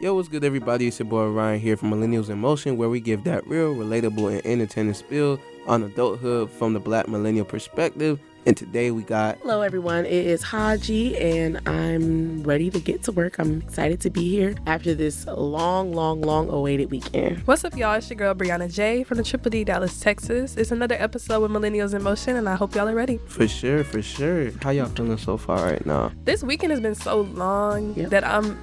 [0.00, 0.86] Yo, what's good, everybody?
[0.86, 4.32] It's your boy Ryan here from Millennials in Motion, where we give that real, relatable,
[4.32, 8.20] and entertaining spill on adulthood from the black millennial perspective.
[8.46, 10.06] And today we got Hello, everyone.
[10.06, 13.38] It is Haji, and I'm ready to get to work.
[13.40, 17.38] I'm excited to be here after this long, long, long awaited weekend.
[17.40, 17.94] What's up, y'all?
[17.96, 20.56] It's your girl Brianna J from the Triple D Dallas, Texas.
[20.56, 23.18] It's another episode with Millennials in Motion, and I hope y'all are ready.
[23.26, 24.52] for sure, for sure.
[24.62, 26.12] How y'all feeling so far right now?
[26.24, 28.10] This weekend has been so long Yep.
[28.10, 28.56] that I'm,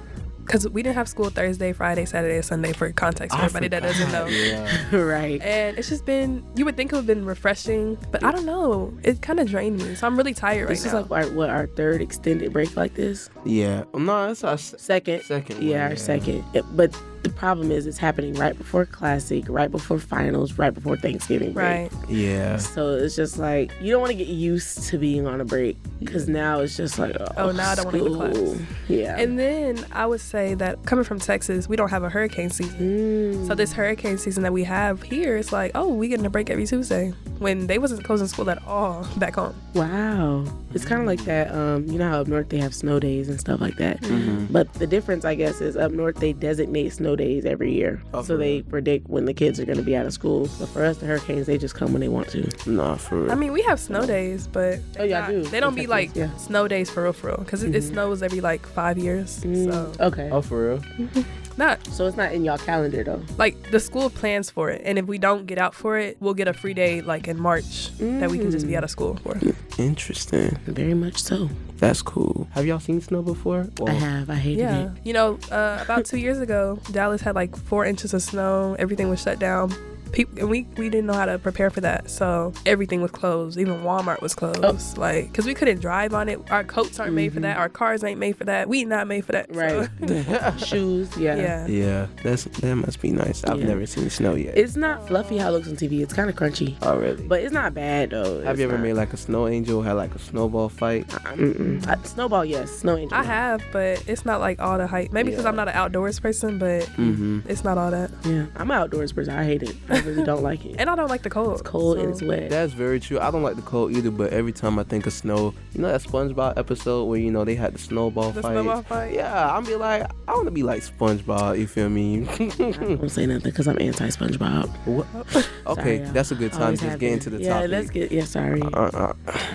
[0.46, 4.12] because we didn't have school Thursday, Friday, Saturday, Sunday for context for everybody that doesn't
[4.12, 4.26] know.
[4.26, 4.96] Yeah.
[4.96, 5.40] right.
[5.42, 8.46] And it's just been, you would think it would have been refreshing, but I don't
[8.46, 8.96] know.
[9.02, 9.94] It kind of drained me.
[9.94, 11.00] So I'm really tired This right now.
[11.00, 13.28] This is like our, what our third extended break like this.
[13.44, 13.84] yeah.
[13.94, 15.22] No, it's our Second.
[15.22, 15.62] second.
[15.62, 16.44] Yeah, one, our second.
[16.72, 21.52] But the problem is, it's happening right before Classic, right before finals, right before Thanksgiving
[21.52, 21.90] break.
[21.92, 22.08] right.
[22.08, 22.56] Yeah.
[22.58, 25.76] So it's just like you don't want to get used to being on a break
[25.98, 28.60] because now it's just like oh, Oh, now I don't wanna go to class.
[28.88, 29.18] Yeah.
[29.18, 32.78] And then I would say that coming from Texas, we don't have a hurricane season.
[32.78, 33.46] Mm.
[33.46, 36.50] So this hurricane season that we have here, it's like, oh, we getting a break
[36.50, 39.54] every Tuesday when they wasn't closing school at all back home.
[39.74, 40.44] Wow.
[40.74, 41.52] It's kind of like that.
[41.52, 44.00] Um, you know how up north they have snow days and stuff like that.
[44.02, 44.52] Mm-hmm.
[44.52, 48.22] But the difference, I guess, is up north they designate snow days every year, Oh,
[48.22, 48.64] so they real?
[48.64, 50.48] predict when the kids are going to be out of school.
[50.60, 52.48] But for us, the hurricanes they just come when they want to.
[52.70, 53.32] Nah, for real.
[53.32, 55.42] I mean, we have snow days, but Oh, y'all not- do.
[55.44, 56.36] They don't In be Texas, like yeah.
[56.36, 59.40] snow days for real, for real, because it, it snows every like five years.
[59.44, 60.28] Mm, So okay.
[60.30, 60.82] oh, for real?
[61.58, 63.22] not So it's not in y'all calendar though.
[63.38, 66.34] like the school plans for it, and if we don't get out for it, we'll
[66.34, 69.16] get a free day like in March that we can just be out of school
[69.22, 69.38] for.
[69.78, 70.56] Interesting.
[70.66, 71.48] Very much so.
[71.76, 72.48] That's cool.
[72.52, 73.68] Have y'all seen snow before?
[73.86, 74.30] I have.
[74.30, 74.90] I hated Yeah, it.
[75.04, 78.74] you know, uh, about two years ago, Dallas had like four inches of snow.
[78.78, 79.74] Everything was shut down.
[80.12, 83.58] People, and we, we didn't know how to prepare for that, so everything was closed.
[83.58, 84.78] Even Walmart was closed, Oh.
[84.96, 86.40] like because we couldn't drive on it.
[86.50, 87.56] Our coats aren't made for that.
[87.58, 88.68] Our cars ain't made for that.
[88.68, 89.52] We not made for that.
[89.54, 90.32] so- Mm-hmm.
[90.32, 90.60] Right.
[90.66, 91.16] Shoes.
[91.18, 91.36] Yeah.
[91.36, 91.66] yeah.
[91.66, 93.44] Yeah, that's that must be nice.
[93.44, 93.66] I've Yeah.
[93.66, 94.56] never seen snow yet.
[94.56, 96.00] It's not fluffy how it looks on TV.
[96.02, 97.22] It's kind of crunchy, oh, really?
[97.26, 98.42] but it's not bad though.
[98.42, 99.82] Have It's you ever not- made like a snow angel?
[99.82, 101.06] Had like a snowball fight?
[101.08, 101.86] Mm-mm.
[101.86, 102.44] Uh, snowball?
[102.44, 102.70] Yes.
[102.70, 103.16] Snow angel.
[103.18, 105.12] I have, but it's not like all the hype.
[105.12, 105.50] Maybe because Yeah.
[105.50, 107.40] I'm not an outdoors person, but Mm-hmm.
[107.48, 108.10] it's not all that.
[108.24, 108.46] Yeah.
[108.56, 109.34] I'm an outdoors person.
[109.34, 109.76] I hate it.
[109.96, 110.76] I really don't like it.
[110.78, 111.52] And I don't like the cold.
[111.52, 112.50] It's cold and it's wet.
[112.50, 113.18] That's very true.
[113.20, 115.88] I don't like the cold either, but every time I think of snow, you know
[115.88, 118.52] that SpongeBob episode where you know they had the snowball The fight.
[118.52, 119.14] snowball fight?
[119.14, 121.58] Yeah, I'm be like, I want to be like SpongeBob.
[121.58, 122.26] You feel me?
[122.28, 122.48] I
[122.96, 124.68] don't say nothing because I'm anti SpongeBob.
[124.86, 125.06] What?
[125.66, 126.62] Okay, Sorry, that's a good time.
[126.62, 127.70] Always Just get into the yeah, topic.
[127.72, 128.12] let's get.
[128.12, 128.62] Yeah, sorry.
[128.62, 129.12] Uh, uh,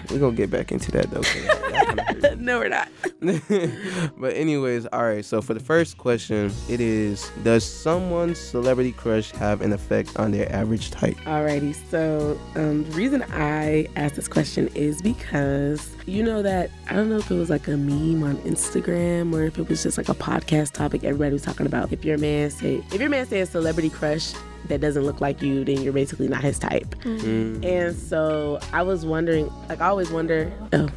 [0.10, 1.22] we're gonna get back into that though.
[1.22, 2.90] 'cause- no, we're not.
[4.18, 5.24] but anyways, all right.
[5.24, 10.31] So for the first question, it is: Does someone's celebrity crush have an effect on
[10.32, 11.16] their average type?
[11.26, 16.94] Alrighty, so um, the reason I asked this question is because you know that I
[16.96, 19.98] don't know if it was like a meme on Instagram or if it was just
[19.98, 21.92] like a podcast topic everybody was talking about.
[21.94, 24.34] If your man say if your man say a celebrity crush
[24.68, 26.88] that doesn't look like you, then you're basically not his type.
[27.04, 30.88] Mm, And so I was wondering, like I always wonder, oh,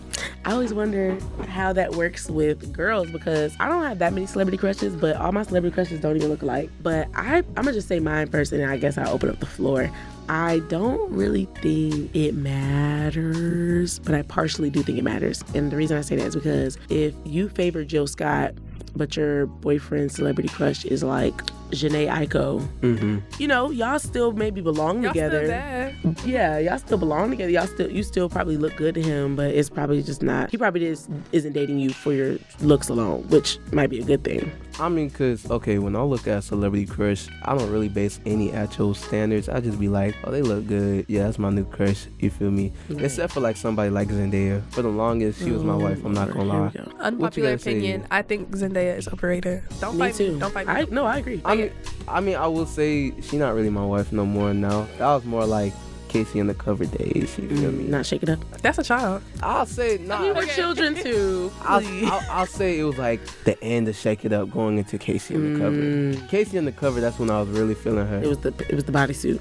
[0.45, 4.59] I always wonder how that works with girls because I don't have that many celebrity
[4.59, 6.71] crushes, but all my celebrity crushes don't even look alike.
[6.83, 9.41] But I, I'm gonna just say mine first, and then I guess I'll open up
[9.41, 9.91] the floor.
[10.29, 15.45] I don't really think it matters, but I partially do think it matters.
[15.55, 18.55] And the reason I say that is because if you favor Jill Scott,
[18.97, 21.35] but your boyfriend's celebrity crush is like
[21.75, 25.97] Jhené Aiko, hmm you know, y'all still maybe belong Y'all together still there.
[26.25, 27.51] yeah, y'all still belong together.
[27.51, 30.51] Y'all still you still probably look good to him, but it's probably just not.
[30.51, 34.23] He probably just isn't dating you for your looks alone, which might be a good
[34.25, 34.51] thing.
[34.81, 38.53] I mean, cause okay, when I look at celebrity crush, I don't really base any
[38.53, 39.49] actual standards.
[39.49, 41.05] I just be like, oh, they look good.
[41.09, 42.07] Yeah, that's my new crush.
[42.19, 42.73] You feel me?
[42.91, 44.63] Except for like somebody like Zendaya.
[44.73, 46.05] For the longest, she was my wife.
[46.05, 46.71] I'm not gonna lie.
[46.71, 46.91] Go.
[47.01, 47.71] Unpopular gotta say?
[47.73, 48.07] opinion.
[48.11, 49.63] I think Zendaya is overrated.
[49.81, 50.33] Don't Me fight too.
[50.35, 50.41] me.
[50.41, 50.73] Don't fight me.
[50.73, 51.41] I no, I agree.
[51.45, 51.73] I mean,
[52.09, 54.87] I mean, I will say she not really my wife no more now.
[54.99, 55.73] That was more like
[56.09, 56.39] K.C.
[56.39, 57.37] Undercover days.
[57.39, 57.85] You feel mm, me?
[57.85, 58.39] Not shake it up.
[58.63, 59.21] That's a child.
[59.43, 60.23] I'll say nah.
[60.23, 60.55] We were Okay.
[60.55, 61.51] children too.
[61.63, 61.85] I'll.
[62.13, 65.35] I'll, I'll say it was like the end of Shake It Up going into Casey
[65.35, 66.15] in the mm.
[66.15, 66.29] cover.
[66.29, 66.57] K.C.
[66.57, 68.23] Undercover, that's when I was really feeling her.
[68.23, 69.41] It was the it was the bodysuit.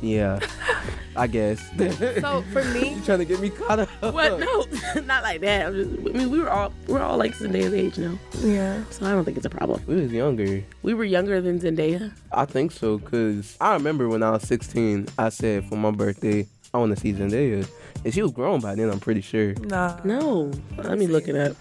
[0.00, 0.38] yeah,
[1.16, 1.60] I guess.
[2.22, 3.88] So for me, you trying to get me caught up?
[4.00, 4.38] What?
[4.40, 4.64] No,
[5.02, 5.66] not like that.
[5.66, 8.82] I'm just, I mean, we were all we were all like Zendaya's age now, yeah.
[8.90, 9.82] so I don't think it's a problem.
[9.86, 10.62] We was younger.
[10.82, 12.12] We were younger than Zendaya.
[12.32, 16.46] I think so, cause I remember when I was 16, I said for my birthday,
[16.74, 17.68] I want to see Zendaya,
[18.04, 18.88] and she was grown by then.
[18.88, 19.52] I'm pretty sure.
[19.54, 19.98] Nah.
[20.04, 21.56] No, let me look it up.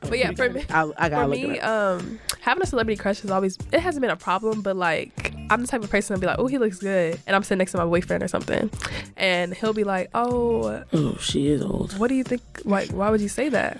[0.00, 2.00] But yeah, for me, I, I gotta for look me, it up.
[2.02, 5.60] um, having a celebrity crush has always it hasn't been a problem, but like I'm
[5.62, 7.72] the type of person to be like, oh, he looks good, and I'm sitting next
[7.72, 8.70] to my boyfriend or something,
[9.16, 11.96] and he'll be like, oh, Oh, she is old.
[11.98, 12.42] what do you think?
[12.64, 13.78] Like, why would you say that?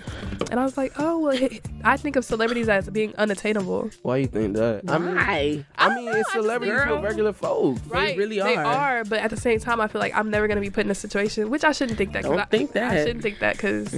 [0.51, 3.89] And I was like, oh, well, he- I think of celebrities as being unattainable.
[4.01, 4.83] Why you think that?
[4.87, 5.65] I mean, Why?
[5.77, 6.95] I mean, it's celebrities girl.
[6.95, 7.81] with regular folks.
[7.87, 8.47] Right, They really are.
[8.47, 8.65] They are.
[8.65, 10.91] are, but at the same time, I feel like I'm never gonna be put in
[10.91, 12.23] a situation, which I shouldn't think that.
[12.23, 12.91] 'cause Don't I, think that.
[12.91, 13.91] I shouldn't think that because,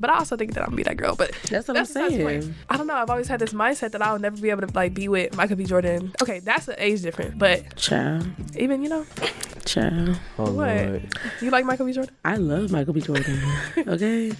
[0.00, 1.14] but I also think that I'm gonna be that girl.
[1.16, 2.42] But That's what that's I'm besides the point.
[2.44, 2.54] saying.
[2.70, 2.94] I don't know.
[2.94, 5.56] I've always had this mindset that I'll never be able to like be with Michael
[5.56, 5.64] B.
[5.64, 6.12] Jordan.
[6.22, 8.26] Okay, that's an age difference, but Child,
[8.56, 9.06] even you know,
[9.64, 10.18] child.
[10.38, 10.76] Oh What?
[10.76, 11.14] Lord.
[11.40, 11.92] you like Michael B.
[11.92, 12.14] Jordan?
[12.24, 13.00] I love Michael B.
[13.00, 13.40] Jordan.
[13.88, 14.32] okay,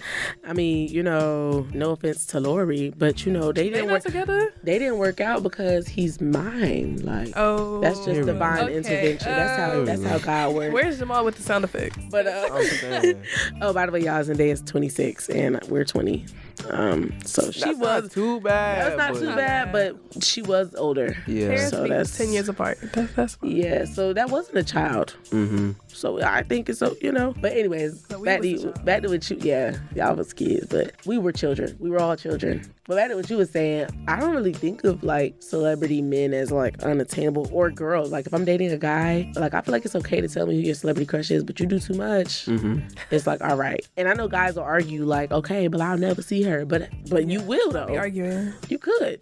[0.45, 3.93] I mean, you know, no offense to Lori, but you know they They didn't not
[3.93, 4.03] work.
[4.03, 4.53] together?
[4.63, 7.01] They didn't work out because he's mine.
[7.03, 8.63] Like Oh, that's just Here divine.
[8.63, 9.27] Okay, intervention.
[9.31, 10.73] That's how that's how God works.
[10.73, 11.97] Where's Jamal with the sound effects?
[12.09, 13.23] But uh, I'm
[13.61, 16.25] oh, by the way, y'all, Zendaya is 26 and we're 20.
[16.69, 18.03] Um, so she That's was.
[18.03, 18.85] not too bad.
[18.85, 21.17] That's not but- too bad, but she was older.
[21.27, 21.47] Yeah.
[21.47, 22.77] Parents So that's- ten years apart.
[22.93, 23.51] That's that's fine.
[23.51, 25.15] Yeah, so that wasn't a child.
[25.31, 25.71] Mm-hmm.
[25.87, 27.33] So I think it's so you know.
[27.41, 30.93] But anyways, So back to you, back to what you yeah, y'all was kids, but
[31.05, 31.75] we were children.
[31.79, 32.71] We were all children.
[32.85, 36.33] But back to what you was saying, I don't really think of like celebrity men
[36.33, 38.11] as like unattainable or girls.
[38.11, 40.55] Like if I'm dating a guy, like I feel like it's okay to tell me
[40.55, 42.45] who your celebrity crush is, but you do too much.
[42.45, 42.79] Mm-hmm.
[43.09, 43.87] It's like all right.
[43.95, 46.65] And I know guys will argue like, okay, but I'll never see her.
[46.65, 47.95] But but you will Be though.
[47.95, 48.51] arguing.
[48.67, 49.21] You could.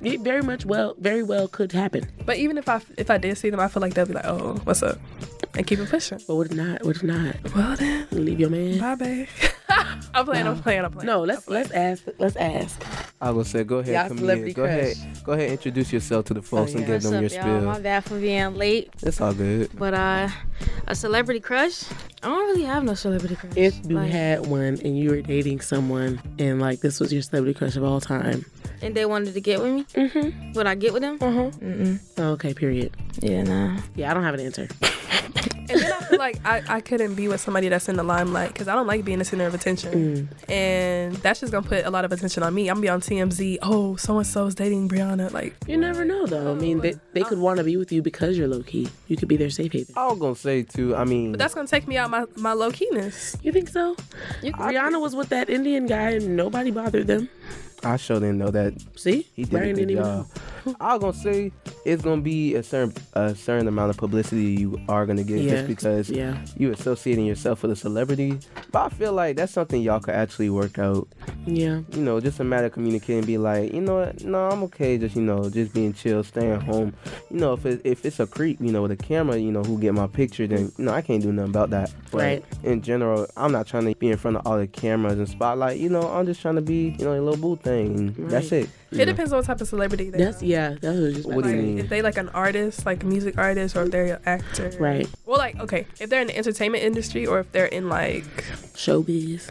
[0.00, 2.04] It very much well, very well could happen.
[2.26, 4.26] But even if I if I did see them, I feel like they'll be like,
[4.26, 4.98] oh, what's up,
[5.54, 6.18] and keep it pushing.
[6.26, 6.84] But what if not?
[6.84, 7.36] What if not?
[7.54, 8.78] Well then, Leave your man.
[8.80, 9.28] bye, babe.
[10.18, 10.46] I'm playing.
[10.46, 10.84] I'm playing.
[10.84, 11.06] I'm playing.
[11.06, 12.04] No, let's let's ask.
[12.18, 12.82] Let's ask.
[13.20, 14.54] I will say, go ahead, Y'all come celebrity in.
[14.56, 16.78] Go ahead, go ahead, introduce yourself to the folks yeah.
[16.78, 17.60] and give What's them up, your y'all?
[17.62, 17.82] My spill.
[17.82, 18.90] bad for being late.
[19.02, 19.70] It's all good.
[19.76, 20.28] But uh,
[20.86, 21.82] a celebrity crush?
[22.22, 23.52] I don't really have no celebrity crush.
[23.56, 27.22] If you Like, had one and you were dating someone and like this was your
[27.22, 28.44] celebrity crush of all time.
[28.82, 30.52] and they wanted to get with me, Mm-hmm.
[30.52, 31.18] would I get with them?
[31.20, 31.50] Uh-huh.
[31.58, 31.98] Mm-mm.
[32.18, 32.96] Okay, period.
[33.20, 33.80] Yeah, nah.
[33.96, 34.68] Yeah, I don't have an answer.
[35.70, 38.52] And then I feel like I, I couldn't be with somebody that's in the limelight
[38.52, 40.28] because I don't like being the center of attention.
[40.28, 40.50] Mm.
[40.50, 42.68] And that's just going to put a lot of attention on me.
[42.68, 43.58] I'm going to be on TMZ.
[43.62, 45.32] Oh, so and so's dating Brianna.
[45.32, 46.52] Like, You never know though.
[46.52, 48.88] I mean, they, they could want to be with you because you're low key.
[49.06, 49.94] You could be their safe haven.
[49.96, 50.94] I was gonna say too.
[50.96, 53.36] I mean, but that's going to take me out my, my low keyness.
[53.42, 53.96] You think so?
[54.42, 57.28] You Rihanna was with that Indian guy and nobody bothered them.
[57.84, 60.26] I sure didn't know that See, he did Brian a good didn't even know.
[60.80, 61.52] I was gonna say
[61.84, 65.54] it's gonna be a certain a certain amount of publicity you are gonna get Yeah.
[65.56, 68.38] just because Yeah, you associating yourself with a celebrity.
[68.72, 71.08] But I feel like that's something y'all could actually work out.
[71.46, 71.80] yeah.
[71.92, 73.24] You know, just a matter of communicating.
[73.24, 74.22] Be like, you know what?
[74.24, 74.98] No, I'm okay.
[74.98, 76.92] Just you know, just being chill, staying home.
[77.30, 79.62] You know, if it, if it's a creep, you know, with a camera, you know,
[79.62, 81.90] who get my picture, then you know, I can't do nothing about that.
[82.10, 82.44] But Right.
[82.62, 85.78] in general, I'm not trying to be in front of all the cameras and spotlight.
[85.78, 88.14] You know, I'm just trying to be, you know, a little boo thing.
[88.18, 88.68] And That's it.
[88.90, 89.12] You It know.
[89.12, 90.46] depends on what type of celebrity they That's are.
[90.46, 90.76] yeah.
[90.80, 91.78] That's what just What do you mean?
[91.78, 94.70] If they like an artist, like a music artist, or if they're an actor.
[94.80, 95.08] Right.
[95.26, 98.24] Well, like, okay, if they're in the entertainment industry or if they're in like,
[98.74, 99.50] Showbiz,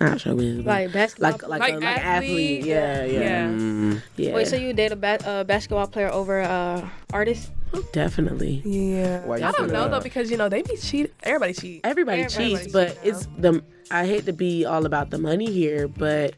[0.00, 0.58] not showbiz.
[0.64, 1.30] but Like basketball.
[1.32, 2.64] like like, Like a, like athlete, athlete.
[2.66, 3.46] Yeah, yeah, yeah.
[3.48, 4.34] Mm, yeah.
[4.34, 7.50] Wait, so you date a ba- uh, basketball player over uh, artist?
[7.92, 8.62] definitely.
[8.64, 9.24] yeah.
[9.26, 9.90] Why you I don't say know that?
[9.90, 11.12] though because you know they be cheat.
[11.22, 11.80] Everybody cheat.
[11.84, 13.62] Everybody Everybody cheats, but cheats it's the.
[13.90, 16.34] I hate to be all about the money here, but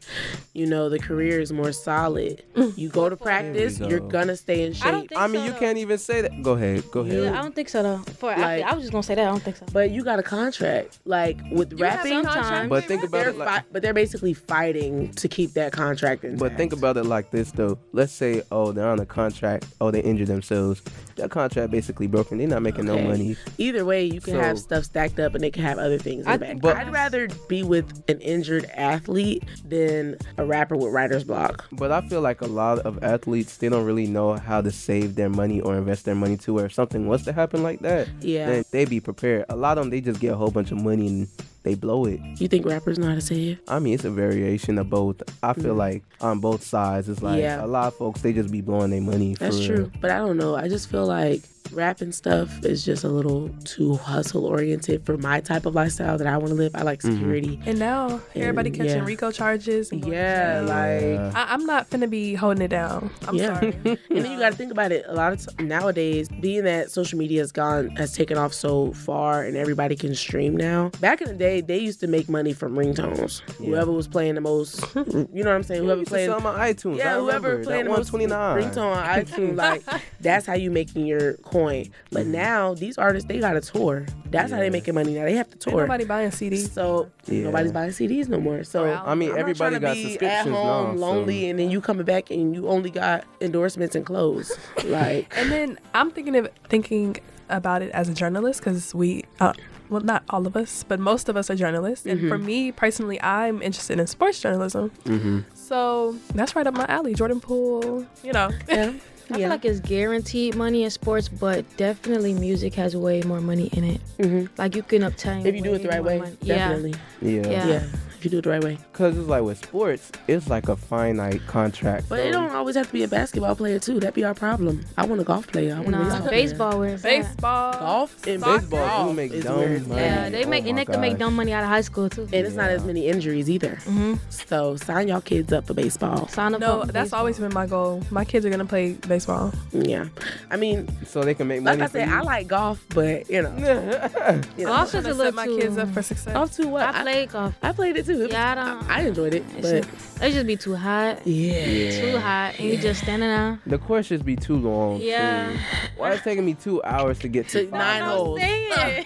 [0.53, 2.43] you know the career is more solid.
[2.55, 2.77] Mm.
[2.77, 3.87] You go to practice, go.
[3.89, 4.85] you're gonna stay in shape.
[4.85, 5.59] I don't think I mean, so, you though.
[5.59, 6.41] can't even say that.
[6.43, 6.83] Go ahead.
[6.91, 7.23] Go ahead.
[7.23, 7.97] Yeah, I don't think so though.
[8.19, 9.27] For Like- athlete, I was just gonna say that.
[9.27, 9.65] I don't think so.
[9.73, 10.99] but you got a contract.
[11.05, 12.69] Like with You rapping, some contract.
[12.69, 13.47] But think about it like.
[13.47, 16.37] fi- but they're basically fighting to keep that contract in.
[16.37, 17.77] But think about it like this though.
[17.91, 19.65] Let's say, oh, they're on a contract.
[19.79, 20.81] Oh, they injured themselves.
[21.17, 22.37] That contract basically broken.
[22.37, 23.35] They're not making no money.
[23.57, 26.31] Either way, you can have stuff stacked up, and they can have other things in
[26.31, 26.61] I the back.
[26.61, 31.65] But I'd rather be with an injured athlete than a rapper with writer's block.
[31.71, 35.15] But I feel like a lot of athletes they don't really know how to save
[35.15, 38.07] their money or invest their money to where if something was to happen like that,
[38.21, 38.47] Yeah.
[38.47, 39.45] then they be prepared.
[39.49, 41.27] A lot of them they just get a whole bunch of money and
[41.63, 42.19] they blow it.
[42.39, 43.59] You think rappers know how to save?
[43.67, 45.21] I mean, it's a variation of both.
[45.43, 45.77] I feel mm.
[45.77, 47.39] like on both sides, it's like.
[47.39, 47.63] Yeah.
[47.63, 49.35] a lot of folks they just be blowing their money.
[49.35, 49.91] For That's true.
[50.01, 50.55] But I don't know.
[50.55, 55.17] I just feel like rap and stuff is just a little too hustle oriented for
[55.17, 56.75] my type of lifestyle that I want to live.
[56.75, 57.13] I like Mm-hmm.
[57.15, 57.59] security.
[57.65, 59.05] And now everybody And, catching yeah.
[59.05, 59.91] RICO charges.
[59.91, 63.09] and going Yeah, like I, I'm not finna be holding it down.
[63.27, 63.59] I'm Yeah.
[63.59, 63.71] sorry.
[63.85, 65.05] and then you got to think about it.
[65.07, 68.91] A lot of t- nowadays, being that social media has gone has taken off so
[68.93, 70.89] far, and everybody can stream now.
[70.99, 73.39] Back in the day, they used to make money from ringtones.
[73.57, 75.83] Whoever was playing the most, you know what I'm saying?
[75.83, 76.97] Whoever you used to playing, sell 'em on iTunes.
[76.97, 78.71] yeah, I whoever remember playing that the most 129.
[78.71, 79.83] ringtone on iTunes, like
[80.19, 81.60] that's how you making your coin.
[81.61, 81.85] Coin.
[82.11, 84.05] But now these artists they got a tour.
[84.29, 84.69] That's how they Yeah.
[84.71, 85.25] making money now.
[85.25, 85.81] They have to Ain't tour.
[85.81, 86.71] nobody buying CDs.
[86.71, 87.43] So Yeah.
[87.43, 88.63] nobody's buying CDs no more.
[88.63, 91.01] So Or I mean, I'm everybody not got trying to be subscriptions at home, now.
[91.07, 91.47] lonely, so.
[91.49, 94.51] and then you coming back and you only got endorsements and clothes.
[94.85, 97.17] Like, And then I'm thinking of thinking
[97.49, 99.53] about it as a journalist because we, uh,
[99.89, 102.05] well, not all of us, but most of us are journalists.
[102.05, 104.89] And for me personally, I'm interested in sports journalism.
[105.03, 105.39] Mm-hmm.
[105.53, 107.13] So that's right up my alley.
[107.13, 108.49] Jordan Poole, you know.
[108.69, 108.93] yeah,
[109.31, 109.43] I yeah.
[109.45, 113.83] feel like it's guaranteed money in sports, but definitely music has way more money in
[113.85, 114.01] it.
[114.19, 114.49] Mhm.
[114.57, 116.37] Like you can obtain if you do it the right way, money.
[116.43, 116.95] definitely.
[117.21, 117.47] Yeah.
[117.49, 117.67] Yeah.
[117.67, 117.83] Yeah.
[118.21, 118.77] If you do it the right way.
[118.93, 122.07] Cause it's like with sports, it's like a finite contract.
[122.07, 123.99] But so- it don't always have to be a basketball player too.
[123.99, 124.85] That'd be our problem.
[124.97, 125.73] I want a golf player.
[125.75, 126.29] I want a Nah, baseball.
[126.29, 126.79] baseball, player.
[126.79, 126.97] where.
[126.97, 127.73] Baseball.
[127.73, 128.59] golf and Soccer.
[128.59, 130.01] baseball do golf make is dumb where it's money.
[130.01, 132.09] Yeah, they Oh make and my they can make dumb money out of high school
[132.09, 132.23] too.
[132.23, 133.75] And it's not as many injuries either.
[133.85, 136.27] hmm So sign y'all kids up for baseball.
[136.27, 136.59] Sign up.
[136.61, 137.19] No, that's baseball.
[137.19, 138.03] always been my goal.
[138.11, 139.51] My kids are gonna play baseball.
[139.71, 140.05] Yeah,
[140.51, 141.79] I mean, so they can make money.
[141.81, 142.03] like money.
[142.03, 143.55] I said, I like golf, but you know,
[144.57, 144.71] you know.
[144.71, 145.57] Golf is a to little set my too.
[145.57, 146.33] kids up for success.
[146.33, 146.67] golf too.
[146.67, 146.83] What?
[146.83, 147.53] I played golf.
[147.63, 148.10] I, I played it too.
[148.19, 150.75] It Yeah, I don't- I, I enjoyed it, It's but just, it just be too
[150.75, 151.25] hot.
[151.25, 152.01] yeah.
[152.01, 153.59] Too hot, and you just standing there.
[153.65, 154.99] the course just be too long.
[155.01, 155.51] Yeah.
[155.53, 155.57] too.
[155.97, 158.39] Why it's taking me two hours to get to, To nine holes?
[158.41, 159.05] holes.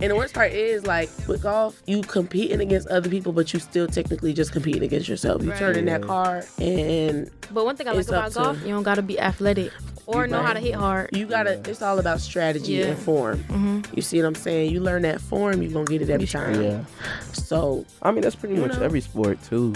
[0.00, 3.60] And the worst part is, like with golf, you competing against other people, but you
[3.60, 5.42] still technically just competing against yourself.
[5.42, 5.58] You Right.
[5.58, 6.06] turn in that Yeah.
[6.06, 9.02] car, and But one thing I like It's up about to- golf, you don't gotta
[9.02, 9.70] be athletic
[10.06, 11.10] or know how to hit hard.
[11.12, 11.60] you gotta.
[11.68, 12.86] It's all about strategy Yeah.
[12.86, 13.38] and form.
[13.44, 14.70] hmm You see what I'm saying?
[14.70, 16.60] You learn that form, you are gonna get it every time.
[16.62, 16.84] Yeah.
[17.32, 18.82] So I mean that's pretty much know.
[18.82, 19.74] every sport too.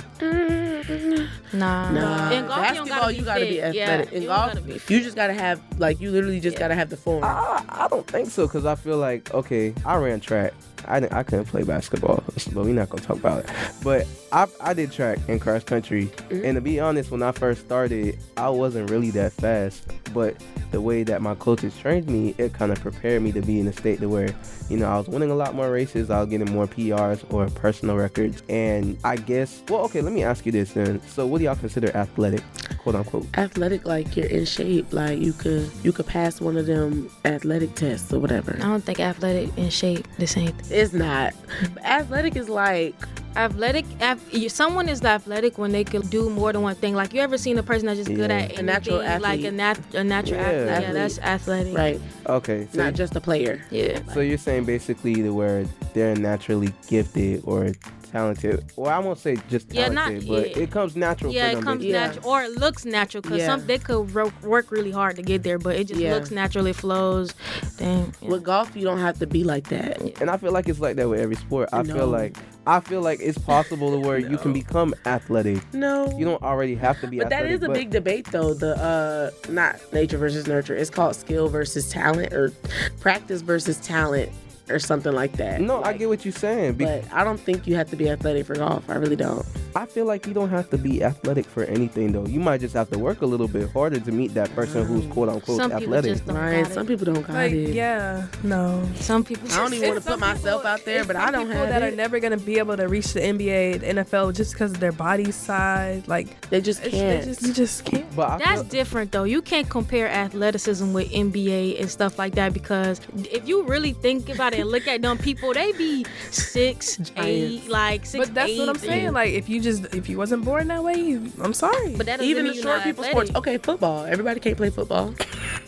[1.53, 1.91] Nah.
[1.91, 4.11] Nah, In golf, basketball you don't gotta be, be athletic.
[4.11, 6.61] Yeah, In you golf, gotta be you just gotta have like you literally just Yeah.
[6.61, 7.25] gotta have the form.
[7.25, 10.53] I, I don't think so because I feel like okay, I ran track.
[10.87, 13.51] I, didn't- I couldn't play basketball, but we're not gonna talk about it.
[13.83, 16.45] But I, I did track and cross country, mm-hmm.
[16.45, 19.91] and to be honest, when I first started, I wasn't really that fast.
[20.15, 20.37] But
[20.71, 23.67] the way that my coaches trained me, it kind of prepared me to be in
[23.67, 24.29] a state to where,
[24.71, 26.11] you know, I was winning a lot more races.
[26.11, 30.23] I was getting more PRs or personal records, and I guess, well, okay, let me
[30.23, 31.01] ask you this then.
[31.09, 32.43] So, what do y'all consider athletic,
[32.79, 33.27] quote unquote?
[33.37, 37.75] Athletic, like you're in shape, like you could you could pass one of them athletic
[37.75, 38.57] tests or whatever.
[38.57, 40.79] I don't think athletic and shape the same thing.
[40.79, 41.35] It's not.
[41.75, 42.95] But athletic is like
[43.37, 46.95] Athletic, ath- you- someone is athletic when they can do more than one thing.
[46.97, 48.39] Like you ever seen a person that's just good Yeah.
[48.39, 50.47] at A natural anything, like a, nat- a natural Yeah.
[50.49, 50.67] athlete?
[50.67, 50.95] Yeah, Athlete.
[50.95, 51.77] that's athletic.
[51.77, 53.63] right, Okay, so not just a player.
[53.71, 54.01] Yeah.
[54.13, 57.71] So you're saying basically the word they're naturally gifted or
[58.11, 58.65] talented.
[58.77, 60.63] Well, I won't say just Yeah, not- talented, but yeah.
[60.63, 61.93] it comes natural Yeah, for it comes basically.
[61.93, 62.07] Yeah.
[62.07, 63.47] natural, or it looks natural because Yeah.
[63.47, 66.15] some they could ro- work really hard to get there, but it just Yeah.
[66.15, 66.67] looks natural.
[66.67, 67.35] It flows.
[67.77, 68.13] Damn.
[68.21, 68.29] yeah.
[68.29, 70.01] With golf, you don't have to be like that.
[70.21, 71.69] And I feel like it's like that with every sport.
[71.73, 71.95] I No.
[71.95, 72.37] feel like
[72.67, 75.63] I feel like it's possible to where you can become athletic.
[75.73, 77.63] No, You don't already have to be But that athletic.
[77.63, 78.53] is a big debate, though.
[78.53, 80.75] The uh, not nature versus nurture.
[80.77, 82.53] It's called skill versus talent, or
[83.01, 84.31] practice versus talent,
[84.71, 85.61] or something like that.
[85.61, 86.75] No, I get what you're saying.
[86.75, 88.89] Be- But I don't think you have to be athletic for golf.
[88.89, 89.45] I really don't.
[89.77, 92.27] I feel like you don't have to be athletic for anything though.
[92.27, 95.05] You might just have to work a little bit harder to meet that person who's
[95.05, 95.11] mm.
[95.11, 96.13] quote unquote Some people athletic.
[96.13, 96.63] just don't Right?
[96.65, 96.89] got Some it.
[96.89, 97.75] people don't got Like, it.
[97.75, 98.89] yeah, no.
[98.97, 99.51] Some people.
[99.53, 101.69] I don't even want to put myself people- out there, but I don't people have
[101.69, 101.93] that it.
[101.93, 104.93] are never gonna be able to reach the NBA, the NFL, just because of their
[104.93, 106.03] body size.
[106.09, 106.95] Like, they just can't.
[106.95, 108.17] it's just you just can't.
[108.17, 109.25] But I That's feel, different though.
[109.25, 114.29] You can't compare athleticism with NBA and stuff like that because if you really think
[114.29, 118.59] about it and look at them people, they be six, eight, like six, But that's
[118.59, 118.81] what I'm eight.
[118.81, 119.13] saying.
[119.13, 121.95] Like, if you just if you wasn't born that way, you, I'm sorry.
[121.97, 123.29] But that doesn't Even mean the you're short not people athletic.
[123.29, 123.39] sports.
[123.39, 124.05] Okay, football.
[124.07, 125.15] Everybody can't play football.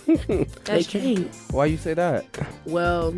[0.64, 1.28] they can't.
[1.50, 2.24] why you say that?
[2.66, 3.12] Well,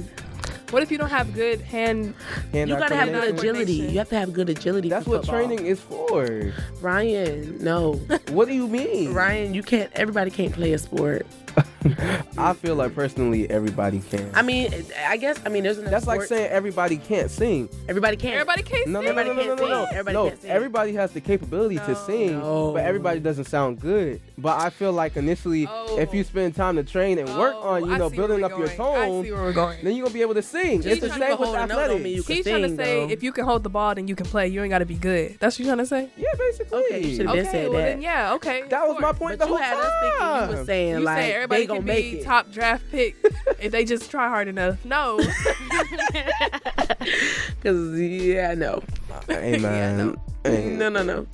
[0.71, 2.15] what if you don't have good hand?
[2.53, 3.73] Hand you gotta have good agility.
[3.75, 4.89] You have to have good agility.
[4.89, 5.47] That's for what football.
[5.47, 6.53] training is for.
[6.81, 7.95] Ryan, no.
[8.31, 9.13] What do you mean?
[9.13, 9.91] Ryan, you can't.
[9.93, 11.27] Everybody can't play a sport.
[12.39, 14.31] I feel like personally everybody can.
[14.35, 14.73] I mean,
[15.07, 15.39] I guess.
[15.45, 17.69] I mean, there's enough That's like sports- saying everybody can't sing.
[17.89, 18.35] everybody can't.
[18.35, 18.89] Everybody can't.
[18.89, 19.17] No, no, sing.
[19.17, 19.85] no, no, no, no, Everybody no, no.
[19.91, 20.51] Everybody no, can't sing.
[20.51, 21.95] everybody has the capability to No.
[22.07, 22.73] sing, No.
[22.73, 24.21] but everybody doesn't sound good.
[24.39, 25.99] But I feel like initially, Oh.
[25.99, 26.25] if you oh.
[26.25, 28.53] spend time to train and work Oh, on, you I know, see where building we're
[28.53, 29.03] up your going.
[29.03, 29.79] I tone, see where we're going.
[29.85, 30.83] then you're gonna be able to sing.
[30.83, 32.03] He's it's the trying to same with hold a note on athletics.
[32.05, 33.13] me, you can He's trying to sing, say though.
[33.13, 34.49] if you can hold the ball, then you can play.
[34.49, 35.37] You ain't got to be good.
[35.39, 36.09] That's what you're trying to say.
[36.17, 36.79] Yeah, basically.
[36.85, 37.85] Okay, you should've Okay, been said well that.
[37.85, 38.63] then yeah, okay.
[38.69, 39.37] That was my Of course.
[39.37, 40.49] point But the you whole had us thinking you time.
[40.49, 42.25] was saying You like say everybody they gonna can make be it.
[42.25, 43.17] top draft pick
[43.61, 44.83] if they just try hard enough.
[44.85, 45.19] No,
[47.63, 48.83] Cause yeah, no.
[49.29, 50.17] Hey Yeah, no.
[50.45, 50.67] Hey.
[50.71, 51.27] No, no, no.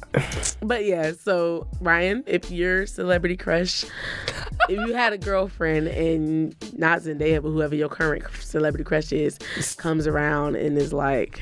[0.60, 3.84] But yeah, so Ryan, if your celebrity crush,
[4.68, 9.38] if you had a girlfriend and not Zendaya, but whoever your current celebrity crush is,
[9.78, 11.40] comes around and is like,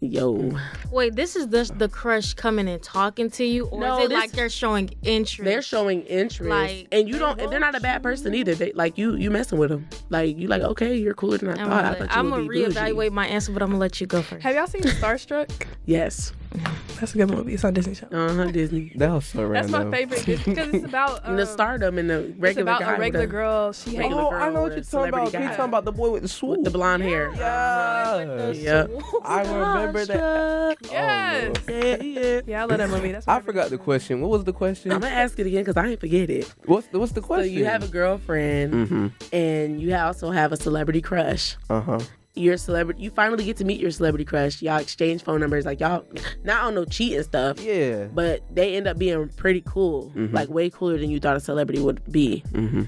[0.00, 0.56] yo,
[0.90, 4.08] Wait, this is the the crush coming and talking to you, or No, is it
[4.08, 5.44] this- like they're showing interest?
[5.44, 8.36] they're showing interest, Like, and you don't, and they're not a bad person mm-hmm.
[8.36, 8.54] either.
[8.54, 9.86] They like you, you messing with them.
[10.08, 11.70] Like you, like okay, you're cooler than I I'm thought.
[11.70, 12.74] I gonna, thought you I'm gonna be bougie.
[12.76, 14.42] reevaluate my answer, but I'm gonna let you go first.
[14.42, 15.66] Have y'all seen Starstruck?
[15.86, 16.83] Yes, mm-hmm.
[17.00, 17.54] That's a good movie.
[17.54, 18.30] It's on Disney Channel.
[18.30, 18.92] uh huh, Disney.
[18.96, 19.72] That was so random.
[19.72, 22.94] That's my favorite because it's about um, the stardom and the regular It's about guy
[22.96, 23.72] a regular girl.
[23.72, 25.40] She hates Regular Oh, girl I know what you're talking celebrity about.
[25.42, 26.58] You're talking about the boy with the swoop.
[26.58, 27.32] with the blonde hair.
[27.34, 28.50] Yeah.
[28.52, 28.90] Yep.
[29.24, 30.76] I remember that.
[30.90, 31.56] Yes.
[31.68, 32.40] Oh, Yeah, yeah.
[32.46, 33.12] Yeah, I love that movie.
[33.12, 34.20] That's I forgot the question.
[34.20, 34.92] What was the question?
[34.92, 36.52] I'm gonna ask it again because I ain't forget it.
[36.66, 37.52] What's the What's the question?
[37.52, 39.06] So you have a girlfriend Mm-hmm.
[39.32, 41.56] and you also have a celebrity crush.
[41.68, 42.00] Uh huh.
[42.36, 44.60] Your celebrity, you finally get to meet your celebrity crush.
[44.60, 46.04] Y'all exchange phone numbers, like y'all,
[46.42, 48.06] not on no cheating stuff, Yeah.
[48.12, 51.80] but they end up being pretty cool, like way cooler than you thought a celebrity
[51.80, 52.42] would be.
[52.50, 52.82] Mm-hmm.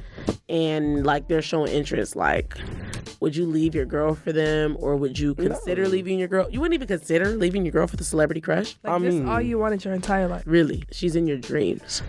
[0.49, 2.17] And like they're showing interest.
[2.17, 2.57] Like,
[3.21, 5.89] would you leave your girl for them, or would you consider No.
[5.91, 6.49] leaving your girl?
[6.51, 8.77] You wouldn't even consider leaving your girl for the celebrity crush.
[8.83, 10.43] Like I this mean- all you wanted your entire life.
[10.45, 12.03] Really, she's in your dreams.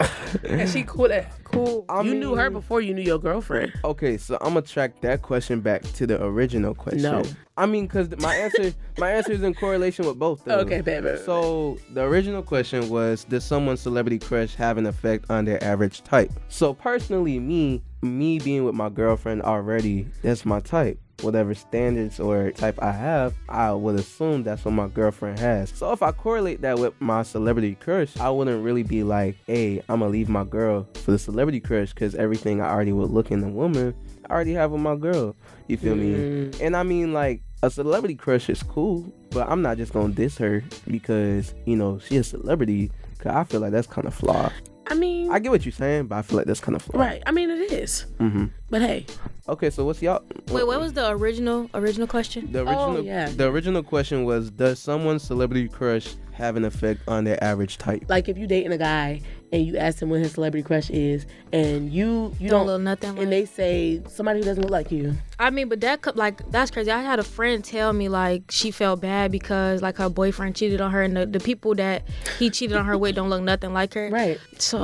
[0.44, 1.84] And she cool at cool.
[1.88, 3.72] I you knew her before you knew your girlfriend.
[3.82, 7.02] Okay, so I'm gonna track that question back to the original question.
[7.02, 7.22] No.
[7.56, 10.44] I mean, cause my answer, my answer is in correlation with both.
[10.44, 10.60] Though.
[10.60, 11.16] Okay, baby.
[11.24, 16.02] So the original question was, does someone's celebrity crush have an effect on their average
[16.02, 16.32] type?
[16.48, 20.98] So personally, me, me being with my girlfriend already, that's my type.
[21.22, 25.70] Whatever standards or type I have, I would assume that's what my girlfriend has.
[25.70, 29.82] So if I correlate that with my celebrity crush, I wouldn't really be like, hey,
[29.88, 33.30] I'm gonna leave my girl for the celebrity crush because everything I already would look
[33.30, 33.94] in the woman,
[34.28, 35.36] I already have with my girl.
[35.68, 36.14] You feel me?
[36.14, 36.60] Mm.
[36.60, 40.38] And I mean, like, a celebrity crush is cool, but I'm not just gonna diss
[40.38, 42.90] her because, you know, she a celebrity.
[43.18, 44.52] Cause I feel like that's kind of flawed.
[44.90, 47.00] I mean, I get what you're saying, but I feel like that's kind of flawed.
[47.00, 47.22] right.
[47.26, 48.06] I mean, it is.
[48.18, 48.46] Mm-hmm.
[48.68, 49.06] But hey,
[49.48, 50.22] Okay, so what's y'all?
[50.48, 52.52] Wait, what was the original original question?
[52.52, 52.96] the original?
[52.98, 53.28] Oh, yeah.
[53.28, 58.04] The original question was, does someone's celebrity crush have an effect on their average type?
[58.08, 59.20] like if you dating a guy
[59.52, 62.82] and you ask him what his celebrity crush is, and you you Don't don't, look
[62.82, 63.22] nothing like.
[63.22, 65.14] and they say somebody who doesn't look like you.
[65.38, 66.90] I mean, but that could like that's crazy.
[66.90, 70.80] I had a friend tell me like she felt bad because like her boyfriend cheated
[70.80, 72.02] on her, and the, the people that
[72.38, 74.10] he cheated on her with don't look nothing like her.
[74.10, 74.38] Right.
[74.58, 74.78] So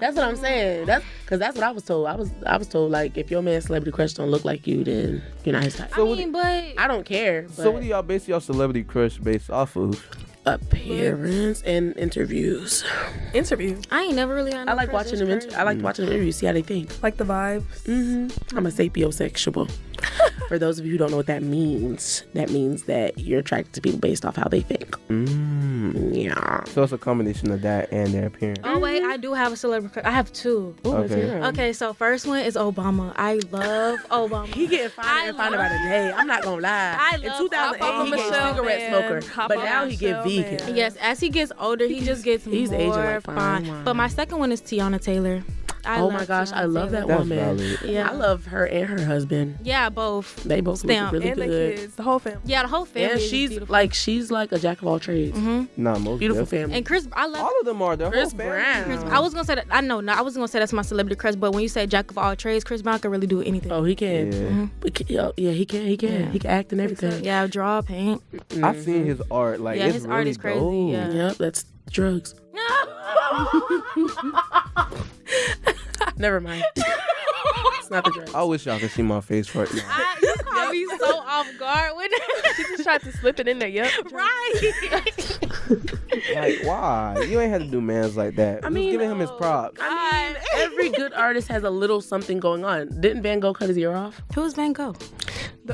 [0.00, 0.86] That's what I'm saying.
[0.86, 2.06] That's because that's what I was told.
[2.06, 4.84] I was I was told like if your man's celebrity crush don't look like you,
[4.84, 5.90] then you're not his type.
[5.98, 7.42] I mean, but I don't care.
[7.42, 10.02] But So what do y'all base your celebrity crush based off of?
[10.54, 12.84] Appearance and interviews.
[13.34, 13.80] Interview.
[13.90, 14.52] I ain't never really.
[14.54, 15.30] I like watching them.
[15.30, 16.36] Inter- I like watching them interviews.
[16.36, 17.02] See how they think.
[17.02, 17.62] Like the vibe.
[17.86, 19.70] hmm I'm a sapiosexual.
[20.48, 23.74] For those of you who don't know what that means, that means that you're attracted
[23.74, 24.92] to people based off how they think.
[25.08, 26.14] Mm.
[26.24, 26.64] Yeah.
[26.64, 28.60] So it's a combination of that and their appearance.
[28.64, 30.00] Oh wait, I do have a celebrity.
[30.00, 30.74] I have two.
[30.86, 31.30] Ooh, Okay.
[31.48, 33.12] Okay, so first one is Obama.
[33.16, 34.46] I love Obama.
[34.46, 36.12] He getting finer and finer by the day.
[36.16, 36.96] I'm not gonna lie.
[36.98, 38.90] I In love 2008, Papa he gave Michelle cigarette man.
[38.90, 40.66] smoker, Papa but now he get vegan.
[40.66, 40.76] man.
[40.76, 43.84] Yes, as he gets older, he just gets He's more aging like fine fine.
[43.84, 45.42] But my second one is Teyana Taylor.
[45.88, 47.38] I oh my gosh, I love that That's woman.
[47.38, 47.78] valid.
[47.84, 48.10] Yeah.
[48.10, 49.58] I love her and her husband.
[49.62, 50.42] Yeah, both.
[50.44, 51.12] They both Stamp.
[51.12, 51.76] look really and the good.
[51.76, 51.94] kids.
[51.94, 52.40] The whole family.
[52.44, 53.12] Yeah, the whole family.
[53.12, 53.72] And she's beautiful.
[53.72, 55.36] like she's like a jack of all trades.
[55.38, 56.58] hmm Nah, most Beautiful definitely.
[56.64, 56.76] family.
[56.76, 57.40] And Chris, I love.
[57.42, 57.96] All of them are.
[57.96, 58.38] The Chris whole.
[58.38, 58.84] Brown.
[58.84, 59.66] Chris, I was gonna say that.
[59.70, 60.00] I know.
[60.00, 61.34] No, I was gonna say that's my celebrity crush.
[61.36, 63.72] But when you say jack of all trades, Chris Brown can really do anything.
[63.72, 64.32] oh, he can.
[64.32, 64.66] Yeah.
[64.80, 65.86] But ca- yeah, yeah, he can.
[65.86, 66.12] He can.
[66.12, 66.30] Yeah.
[66.30, 67.24] He can act and everything.
[67.24, 68.22] Yeah, draw, paint.
[68.62, 69.60] I've seen his art.
[69.60, 70.92] Like Yeah, it's his really art is crazy, dope.
[70.92, 71.10] yeah.
[71.28, 72.34] Yep, that's drugs.
[76.16, 76.64] Never mind.
[76.76, 78.34] it's not the drugs.
[78.34, 79.82] I wish y'all could see my face right now.
[79.86, 82.12] I, you caught me so off guard with
[82.56, 83.68] She just tried to slip it in there.
[83.68, 83.90] Yep.
[84.12, 85.38] right.
[86.34, 87.24] like, why?
[87.28, 88.64] You ain't had to do mans like that.
[88.64, 89.78] I mean, mean, giving him his oh, props.
[89.80, 92.88] I mean, every good artist has a little something going on.
[93.00, 94.20] Didn't Van Gogh cut his ear off?
[94.34, 94.96] Who's Van Gogh?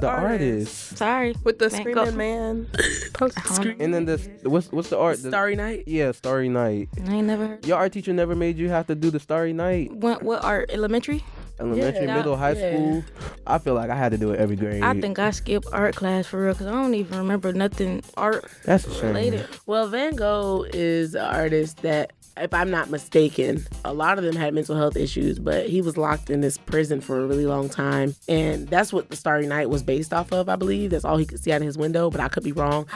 [0.01, 0.97] The artist.
[0.97, 1.35] Sorry.
[1.45, 2.07] With the Van Gogh.
[2.07, 2.67] screaming man.
[3.15, 3.77] Post screen.
[3.81, 5.23] And then this, what's what's the art?
[5.23, 5.85] The- Starry Night.
[5.87, 6.89] yeah, Starry Night.
[7.07, 7.67] I ain't never heard.
[7.67, 9.93] Your art teacher never made you have to do the Starry Night.
[9.93, 10.71] What, what art?
[10.73, 11.25] Elementary?
[11.61, 12.17] Elementary, Yeah.
[12.17, 12.75] middle, high Yeah.
[12.75, 13.05] school.
[13.47, 14.83] I feel like I had to do it every grade.
[14.83, 18.45] I think I skipped art class for real because I don't even remember nothing art
[18.65, 19.47] that's related.
[19.65, 24.35] Well, Van Gogh is an artist that if I'm not mistaken, a lot of them
[24.37, 27.69] had mental health issues, but he was locked in this prison for a really long
[27.69, 28.15] time.
[28.29, 30.91] And that's what the Starry Night was based off of, I believe.
[30.91, 32.87] That's all he could see out of his window, but I could be wrong.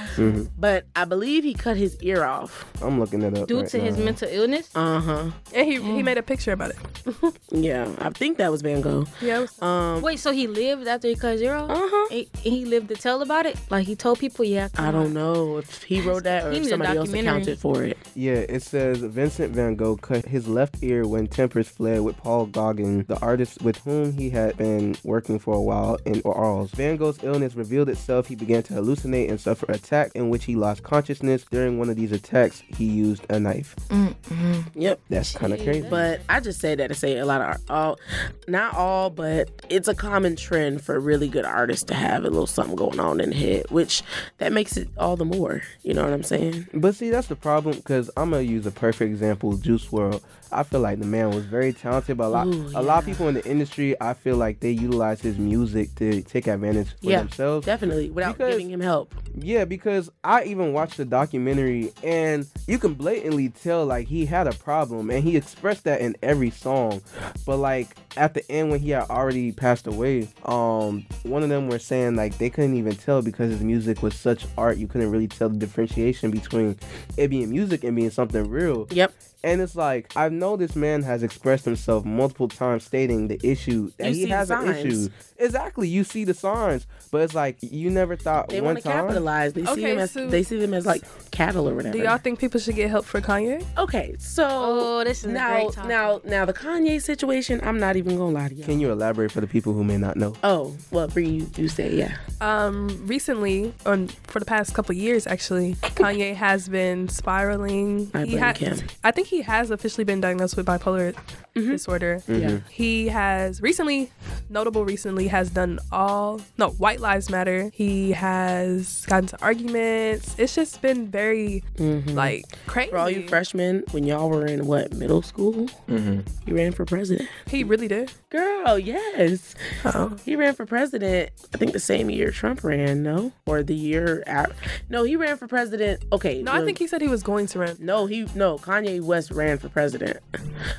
[0.58, 2.64] But I believe he cut his ear off.
[2.82, 3.46] I'm looking it up.
[3.48, 4.70] Due right to his mental illness.
[4.74, 5.30] Uh huh.
[5.54, 6.76] And he, he made a picture about it.
[7.50, 9.06] Yeah, I think that was Van Gogh.
[9.20, 9.40] Yeah.
[9.40, 11.66] Was, Um, Wait, so he lived after he cut zero?
[11.68, 12.08] uh huh.
[12.10, 13.58] And he lived to tell about it?
[13.70, 14.68] Like he told people, yeah.
[14.76, 17.28] I don't know if he wrote that or if somebody else documentary.
[17.42, 17.96] accounted for it.
[18.14, 22.46] Yeah, it says Vincent van Gogh cut his left ear when tempers fled with Paul
[22.46, 26.70] Gauguin, the artist with whom he had been working for a while in Arles.
[26.70, 28.26] Van Gogh's illness revealed itself.
[28.26, 31.44] He began to hallucinate and suffer attack in which he lost consciousness.
[31.50, 33.76] During one of these attacks, he used a knife.
[33.90, 34.80] Mm-hmm.
[34.80, 35.00] Yep.
[35.10, 35.86] That's kind of crazy.
[35.90, 37.98] But I just say that to say a lot of all,
[38.46, 42.46] not all, but it's a common trend for really good artists to have a little
[42.46, 44.02] something going on in the head, which
[44.38, 45.60] that makes it all the more.
[45.82, 46.68] You know what I'm saying?
[46.72, 50.22] But see, that's the problem because I'm gonna use a perfect example, Juice WRLD.
[50.52, 53.04] I feel like the man was very talented, but a lot, Ooh, a lot of
[53.06, 57.10] people in the industry, I feel like they utilize his music to take advantage for
[57.10, 57.66] Yeah, themselves.
[57.66, 59.14] Definitely, without Because- giving him help.
[59.40, 64.46] Yeah, because I even watched the documentary and you can blatantly tell like he had
[64.48, 67.02] a problem and he expressed that in every song.
[67.46, 71.68] But like at the end when he had already passed away, um one of them
[71.68, 75.10] were saying like they couldn't even tell because his music was such art, you couldn't
[75.10, 76.76] really tell the differentiation between
[77.16, 78.88] it being music and being something real.
[78.90, 79.12] Yep.
[79.44, 83.90] And it's like I know this man has expressed himself multiple times stating the issue
[83.98, 85.08] that You he has an issue.
[85.40, 88.82] Exactly, you see the signs, but it's like you never thought They one want to
[88.82, 89.04] time.
[89.06, 89.52] capitalize.
[89.52, 91.96] They see Okay, them as so- they see them as like cattle or whatever.
[91.96, 93.64] do y'all think people should get help for Kanye?
[93.78, 95.88] okay, so Oh, this is a now great topic.
[95.88, 97.60] now now the Kanye situation.
[97.62, 98.64] I'm not even gonna lie to you.
[98.64, 100.34] Can you elaborate for the people who may not know?
[100.42, 102.16] Oh, well, Bree, you, you say yeah.
[102.40, 108.10] Um, recently, on for the past couple years, actually, Kanye has been spiraling.
[108.14, 108.76] I he blame ha- Kim.
[109.04, 111.14] I think he has officially been diagnosed with bipolar
[111.58, 111.70] Mm-hmm.
[111.72, 112.22] disorder.
[112.28, 112.58] Yeah.
[112.70, 114.10] He has recently,
[114.48, 117.70] notable recently, has done all no White Lives Matter.
[117.74, 120.34] He has gotten to arguments.
[120.38, 122.10] It's just been very mm-hmm.
[122.10, 122.90] like crazy.
[122.90, 126.20] For all you freshmen, when y'all were in what middle school, Mm-hmm.
[126.48, 127.28] you ran for president.
[127.46, 128.12] he really did.
[128.30, 129.54] Girl, yes.
[129.84, 130.16] Oh.
[130.24, 133.32] He ran for president, I think the same year Trump ran, no?
[133.46, 134.52] Or the year out.
[134.90, 136.04] No, he ran for president.
[136.12, 136.42] Okay.
[136.42, 137.76] No, I think he said he was going to run.
[137.78, 140.18] No, he no, Kanye West ran for president.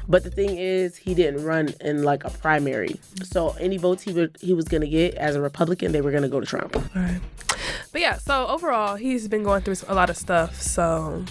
[0.08, 3.00] But the thing is, he didn't run in like a primary.
[3.24, 6.30] So any votes he would he was gonna get as a Republican, they were gonna
[6.30, 6.76] go to Trump.
[6.96, 7.20] Right.
[7.92, 10.62] But yeah, so overall, he's been going through a lot of stuff.
[10.62, 11.26] So,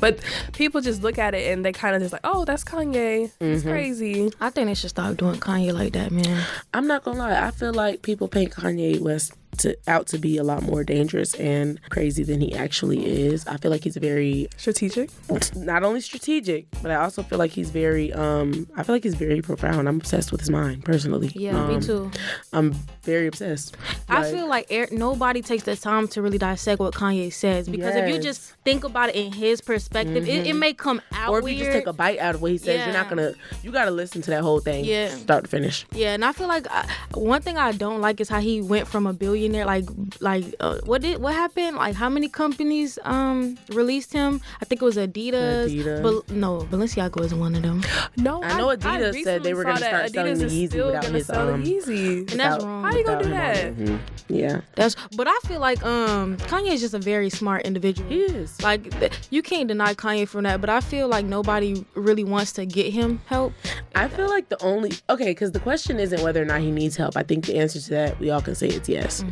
[0.00, 0.20] but
[0.52, 3.30] people just look at it and they kind of just like, oh, that's Kanye.
[3.40, 3.70] It's mm-hmm.
[3.70, 4.30] crazy.
[4.40, 6.44] I think they should stop doing Kanye like that, man.
[6.74, 10.36] I'm not gonna lie, I feel like people paint Kanye West to out to be
[10.36, 13.46] a lot more dangerous and crazy than he actually is.
[13.46, 15.10] I feel like he's very Strategic.
[15.56, 19.14] not only strategic, but I also feel like he's very um I feel like he's
[19.14, 19.88] very profound.
[19.88, 21.30] I'm obsessed with his mind personally.
[21.34, 22.10] Yeah, me Um, too.
[22.52, 23.76] I'm very obsessed.
[24.08, 27.68] I Like- feel like er- nobody takes the time to really dissect what Kanye says
[27.68, 31.30] because if you just think about it in his perspective, it, it may come out
[31.30, 31.58] or if weird.
[31.58, 33.32] you just take a bite out of what he says, you're not gonna.
[33.62, 35.08] You gotta listen to that whole thing, Yeah.
[35.08, 35.86] start to finish.
[35.92, 38.86] yeah, and I feel like I, one thing I don't like is how he went
[38.88, 39.12] from a
[39.48, 39.66] billionaire.
[39.66, 39.88] Like,
[40.20, 41.76] like uh, what did what happened?
[41.76, 44.40] Like, how many companies um released him?
[44.60, 45.66] I think it was Adidas.
[45.68, 46.02] Adidas.
[46.02, 47.82] Bal- no, Balenciaga was one of them,
[48.16, 50.86] No, I know Adidas said they were gonna that start selling Adidas the is Yeezy
[50.86, 52.30] without his, sell the um, Yeezys.
[52.32, 52.84] and that's Without- wrong.
[52.84, 53.74] How you gonna do without that?
[53.74, 58.08] him Yeah, That's but I feel like um Kanye is just a very smart individual.
[58.08, 58.60] he is.
[58.62, 62.52] Like th- you can't deny Kanye from that, but I feel like nobody really wants
[62.52, 63.52] to get him help.
[63.94, 66.96] I feel like the only okay, because the question isn't whether or not he needs
[66.96, 67.16] help.
[67.16, 69.22] I think the answer to that we all can say it's yes.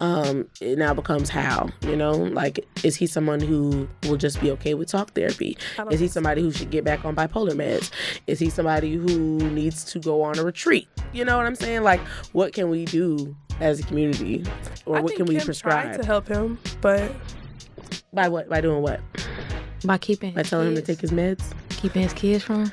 [0.00, 1.70] Um, it now becomes how.
[1.82, 5.56] You know, like is he someone who will just be okay with talk therapy?
[5.90, 7.90] Is he somebody who should get back on bipolar meds?
[8.26, 10.88] Is he somebody who needs to go on a retreat?
[11.12, 11.82] You know what I'm saying?
[11.82, 12.00] Like,
[12.32, 14.44] what can we do as a community,
[14.84, 15.84] or I what think can we Kim prescribe?
[15.84, 17.12] tried to help him, but
[18.12, 18.48] By what?
[18.48, 19.00] By doing what?
[19.84, 21.42] By keeping By his telling him to take his meds?
[21.70, 22.72] keeping his kids from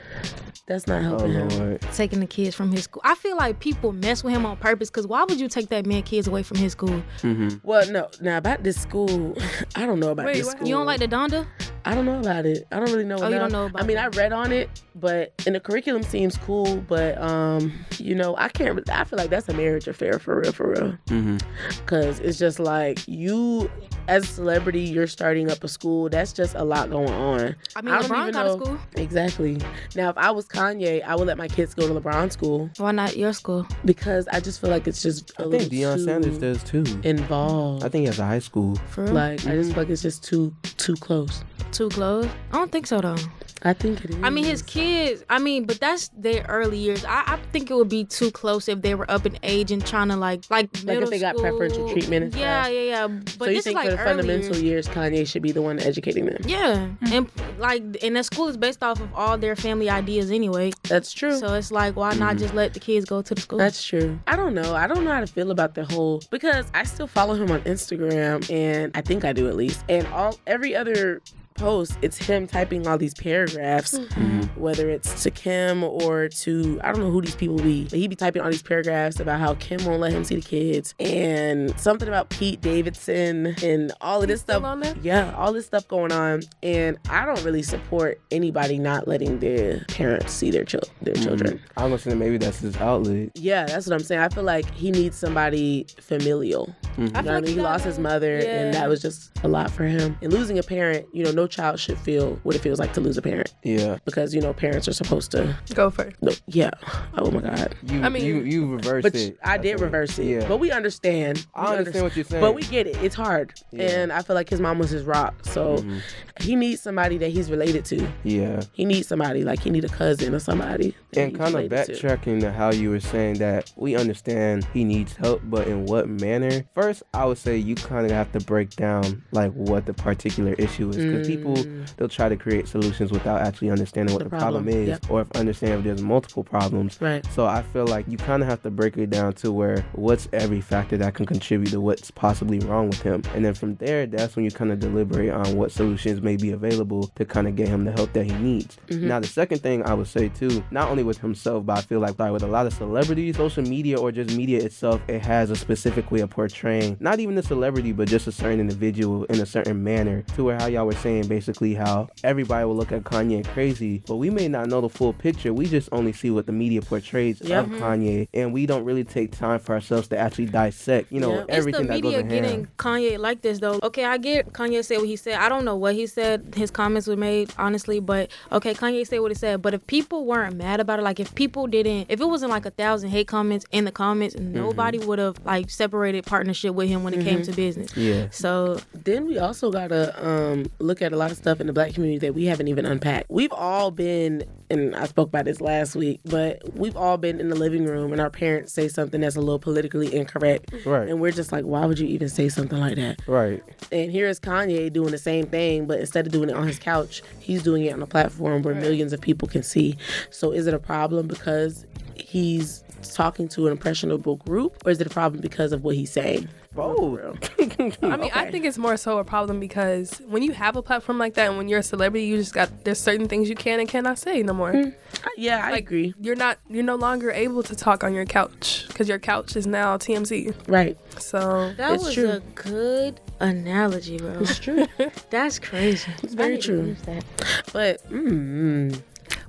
[0.72, 1.50] That's not Oh helping him.
[1.50, 1.82] Lord.
[1.94, 3.02] taking the kids from his school.
[3.04, 5.86] I feel like people mess with him on purpose because why would you take that
[5.86, 7.04] man kids away from his school?
[7.22, 7.58] Mm-hmm.
[7.64, 8.08] Well, no.
[8.22, 9.36] Now about this school,
[9.76, 10.56] I don't know about Wait, this what?
[10.58, 10.68] school.
[10.70, 11.46] You don't like the Donda?
[11.84, 12.66] I don't know about it.
[12.72, 13.18] I don't really know.
[13.20, 14.02] Oh, you don't know about I mean, it.
[14.02, 16.78] I read on it, but and the curriculum seems cool.
[16.88, 18.90] But um, you know, I can't.
[18.90, 20.98] I feel like that's a marriage affair for real, for real.
[21.08, 21.38] Mm-hmm.
[21.80, 23.70] Because it's just like you,
[24.08, 26.10] as a celebrity, you're starting up a school.
[26.10, 27.56] That's just a lot going on.
[27.76, 28.80] I mean, I don't LeBron got know- a school.
[28.96, 29.58] Exactly.
[29.96, 32.92] Now, if I was Kanye, I would let my kids go to LeBron school Why
[32.92, 33.66] not your school?
[33.86, 36.64] because I just feel like it's just a I little think Deion too Sanders does
[36.64, 36.84] too.
[37.04, 37.84] involved.
[37.84, 38.76] I think he has a high school.
[38.90, 39.14] For real?
[39.14, 39.68] like I just mm-hmm.
[39.70, 41.44] feel like it's just too too close.
[41.72, 42.26] Too close?
[42.52, 43.16] I don't think so though.
[43.64, 44.18] I think it is.
[44.24, 45.24] I mean, his kids.
[45.30, 47.06] I mean, but that's their early years.
[47.06, 49.86] I, I think it would be too close if they were up in age and
[49.86, 52.74] trying to like like Like if middle they got preferential treatment and Yeah, stuff.
[52.74, 53.08] yeah, yeah.
[53.08, 54.88] But so you this think is like for the early fundamental years.
[54.88, 56.42] years, Kanye should be the one educating them?
[56.46, 57.14] Yeah, mm-hmm.
[57.14, 60.72] and like, and that school is based off of all their family ideas anyway.
[60.84, 61.38] That's true.
[61.38, 63.60] So it's like, why not just let the kids go to the school?
[63.60, 64.20] That's true.
[64.28, 64.76] I don't know.
[64.76, 67.62] I don't know how to feel about the whole because I still follow him on
[67.62, 69.84] Instagram and I think I do at least.
[69.90, 71.22] And all every other
[71.56, 74.22] post, it's him typing all these paragraphs, mm-hmm.
[74.22, 74.60] Mm-hmm.
[74.60, 77.84] whether it's to Kim or to I don't know who these people be.
[77.84, 80.42] But he be typing all these paragraphs about how Kim won't let him see the
[80.42, 84.70] kids and something about Pete Davidson and all of this still stuff.
[84.70, 84.96] on there?
[85.02, 86.42] Yeah, all this stuff going on.
[86.64, 91.24] And I don't really support anybody not letting their parents see their chil- their mm-hmm.
[91.24, 91.62] children.
[91.78, 93.32] I'm gonna maybe that's his outlet.
[93.36, 94.22] Yeah, that's what I'm saying.
[94.22, 96.74] I feel like he needs somebody familial.
[96.98, 97.48] You know I feel I mean?
[97.48, 100.18] he He lost got his a- mother, and that was just a lot for him.
[100.22, 103.02] And losing a parent, you know, no child should feel what it feels like to
[103.02, 103.98] lose a parent Yeah.
[104.06, 105.56] because you know parents are supposed to.
[105.74, 106.16] Go first.
[106.22, 106.72] No, yeah.
[107.18, 107.76] Oh my God.
[107.92, 109.38] You I mean- you you reversed But it.
[109.44, 109.82] I did think.
[109.82, 110.26] reverse it.
[110.26, 110.48] Yeah.
[110.48, 111.38] But we understand.
[111.56, 112.42] We I understand what you're saying.
[112.42, 112.96] But we get it.
[113.02, 113.54] It's hard.
[113.72, 113.84] Yeah.
[113.84, 115.34] And I feel like his mom was his rock.
[115.46, 115.98] So Mm-hmm.
[116.42, 117.98] he needs somebody that he's related to.
[118.24, 118.62] yeah.
[118.74, 120.96] He needs somebody like he need a cousin or somebody.
[121.16, 122.08] And kind of related to.
[122.08, 126.08] backtracking to how you were saying that we understand he needs help, but in what
[126.10, 126.64] manner?
[126.76, 130.54] First, I would say you kind of have to break down like what the particular
[130.54, 134.30] issue is, because people they'll try to create solutions without actually understanding what Mm.
[134.30, 135.10] The the, problem, problem, is, yep.
[135.10, 136.98] or if understand if there's multiple problems.
[137.02, 137.26] Right.
[137.34, 140.28] So I feel like you kind of have to break it down to where what's
[140.34, 144.06] every factor that can contribute to what's possibly wrong with him, and then from there,
[144.06, 147.56] that's when you kind of deliberate on what solutions may be available to kind of
[147.56, 148.78] get him the help that he needs.
[148.88, 149.08] Mm-hmm.
[149.08, 152.00] Now, the second thing I would say too, not only with himself, but I feel
[152.00, 155.50] like, like with a lot of celebrities, social media or just media itself, it has
[155.50, 159.40] a specific way of portraying not even the celebrity, but just a certain individual in
[159.40, 160.24] a certain manner.
[160.36, 164.16] To where how y'all were saying basically how everybody will look at Kanye crazy, but
[164.16, 165.54] we may not know the full picture.
[165.54, 167.66] We just only see what the media portrays Yep.
[167.66, 171.36] of Kanye, and we don't really take time for ourselves to actually dissect, you know,
[171.36, 171.46] Yep.
[171.50, 172.78] everything it's the that goes media in getting hand.
[172.78, 173.80] Kanye like this though.
[173.84, 175.36] Okay, I get Kanye said what he said.
[175.36, 176.54] I don't know what he said.
[176.56, 179.62] His comments were made honestly, but okay, Kanye said what he said.
[179.62, 182.66] But if people weren't mad about it, like if people didn't, if it wasn't like
[182.66, 184.54] a thousand hate comments in the comments, mm-hmm.
[184.54, 187.52] nobody would have like separated partnership with him when it came mm-hmm.
[187.52, 187.96] to business.
[187.96, 188.28] Yeah.
[188.32, 191.94] So Then we also gotta um, look at a lot of stuff in the black
[191.94, 193.30] community that we haven't even unpacked.
[193.30, 197.50] We've all been, and I spoke about this last week, but we've all been in
[197.50, 201.08] the living room and our parents say something that's a little politically incorrect, Right.
[201.10, 203.20] and we're just like, why would you even say something like that?
[203.28, 203.64] Right.
[203.92, 206.80] And here is Kanye doing the same thing, but instead of doing it on his
[206.80, 209.98] couch, he's doing it on a platform where millions of people can see.
[210.30, 215.08] So is it a problem because he's talking to an impressionable group, or is it
[215.08, 216.48] a problem because of what he's saying?
[216.74, 217.50] Both.
[218.02, 221.18] I mean, I think it's more so a problem because when you have a platform
[221.18, 223.80] like that and when you're a celebrity, you just got there's certain things you can
[223.80, 224.94] and cannot say no more.
[225.38, 226.14] Yeah, I Like agree.
[226.20, 229.68] you're not you're no longer able to talk on your couch because your couch is
[229.68, 230.56] now TMZ.
[230.68, 230.98] Right.
[231.20, 232.30] So that It's was true.
[232.30, 234.40] a good analogy, bro.
[234.40, 234.88] It's true.
[235.30, 236.12] That's crazy.
[236.24, 236.86] It's very I didn't true.
[236.88, 237.26] use that.
[237.74, 239.02] But mm,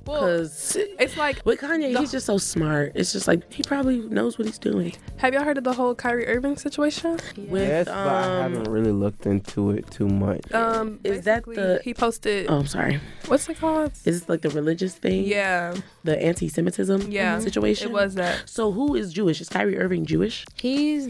[0.05, 2.91] well, because it's like with Kanye, he's just so smart.
[2.95, 4.93] It's just like he probably knows what he's doing.
[5.17, 7.19] have y'all heard of the whole Kyrie Irving situation?
[7.37, 10.51] With Yes, but I um, haven't really looked into it too much.
[10.53, 12.99] Um, Is that the- he posted oh, I'm sorry.
[13.27, 13.91] what's it called?
[14.05, 15.23] Is this like the religious thing?
[15.25, 17.89] Yeah, The anti-Semitism yeah, situation.
[17.89, 18.49] It was that.
[18.49, 19.39] So who is Jewish?
[19.41, 20.45] Is Kyrie Irving Jewish?
[20.55, 21.09] He's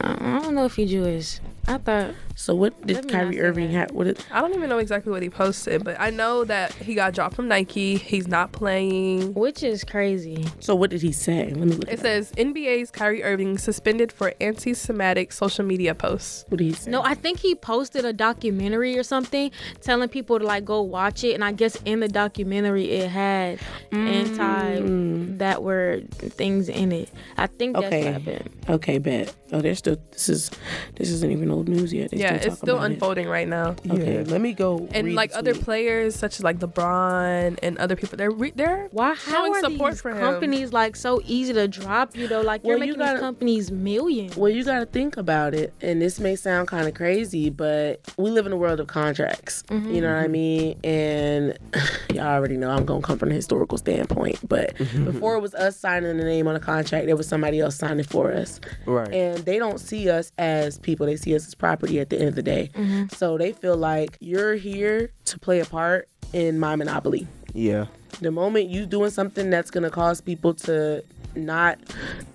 [0.00, 1.40] I I don't know if he's Jewish.
[1.66, 3.90] I thought So what did me Kyrie Irving have?
[3.92, 6.94] What did, I don't even know exactly what he posted, but I know that he
[6.94, 7.96] got dropped from Nike.
[7.96, 9.34] He's not playing.
[9.34, 10.46] which is crazy.
[10.60, 11.46] so what did he say?
[11.54, 11.88] Let me look.
[11.88, 16.44] It It says NBA's Kyrie Irving suspended for anti-Semitic social media posts.
[16.48, 16.90] what did he say?
[16.90, 19.50] No, I think he posted a documentary or something
[19.80, 21.34] telling people to like go watch it.
[21.34, 23.58] And I guess in the documentary it had
[23.90, 24.06] mm.
[24.06, 27.08] anti that were things in it.
[27.36, 28.04] I think that's Okay.
[28.04, 28.50] what happened.
[28.68, 29.34] Okay, bet.
[29.52, 29.96] Oh, they're still.
[30.12, 30.50] This is.
[30.96, 32.10] This isn't even old news yet.
[32.10, 32.94] They yeah, still it's still about it.
[32.94, 33.76] unfolding right now.
[33.88, 34.24] Okay, Yeah.
[34.26, 34.88] let me go.
[34.92, 35.64] And read like the other tweet.
[35.64, 39.92] players, such as like LeBron and other people, they're re- they're Why how are support
[39.92, 40.18] these for him.
[40.18, 42.40] companies like so easy to drop you though?
[42.42, 44.36] Like you're Well, you making gotta- these companies millions.
[44.36, 48.00] Well, you got to think about it, and this may sound kind of crazy, but
[48.16, 49.62] we live in a world of contracts.
[49.68, 49.94] Mm-hmm.
[49.94, 50.32] You know what I mm-hmm.
[50.32, 50.78] mean?
[50.84, 51.58] And
[52.12, 55.04] y'all already know I'm gonna come from a historical standpoint, but mm-hmm.
[55.04, 57.06] before it was us signing the name on a contract.
[57.06, 58.60] There was somebody else signing for us.
[58.86, 59.12] Right.
[59.12, 61.06] And they don't see us as people.
[61.06, 62.70] They see us as property at the end of the day.
[62.74, 63.14] Mm-hmm.
[63.14, 67.26] So they feel like you're here to play a part in my monopoly.
[67.52, 67.86] yeah.
[68.20, 71.02] The moment you doing something that's gonna cause people to
[71.36, 71.78] not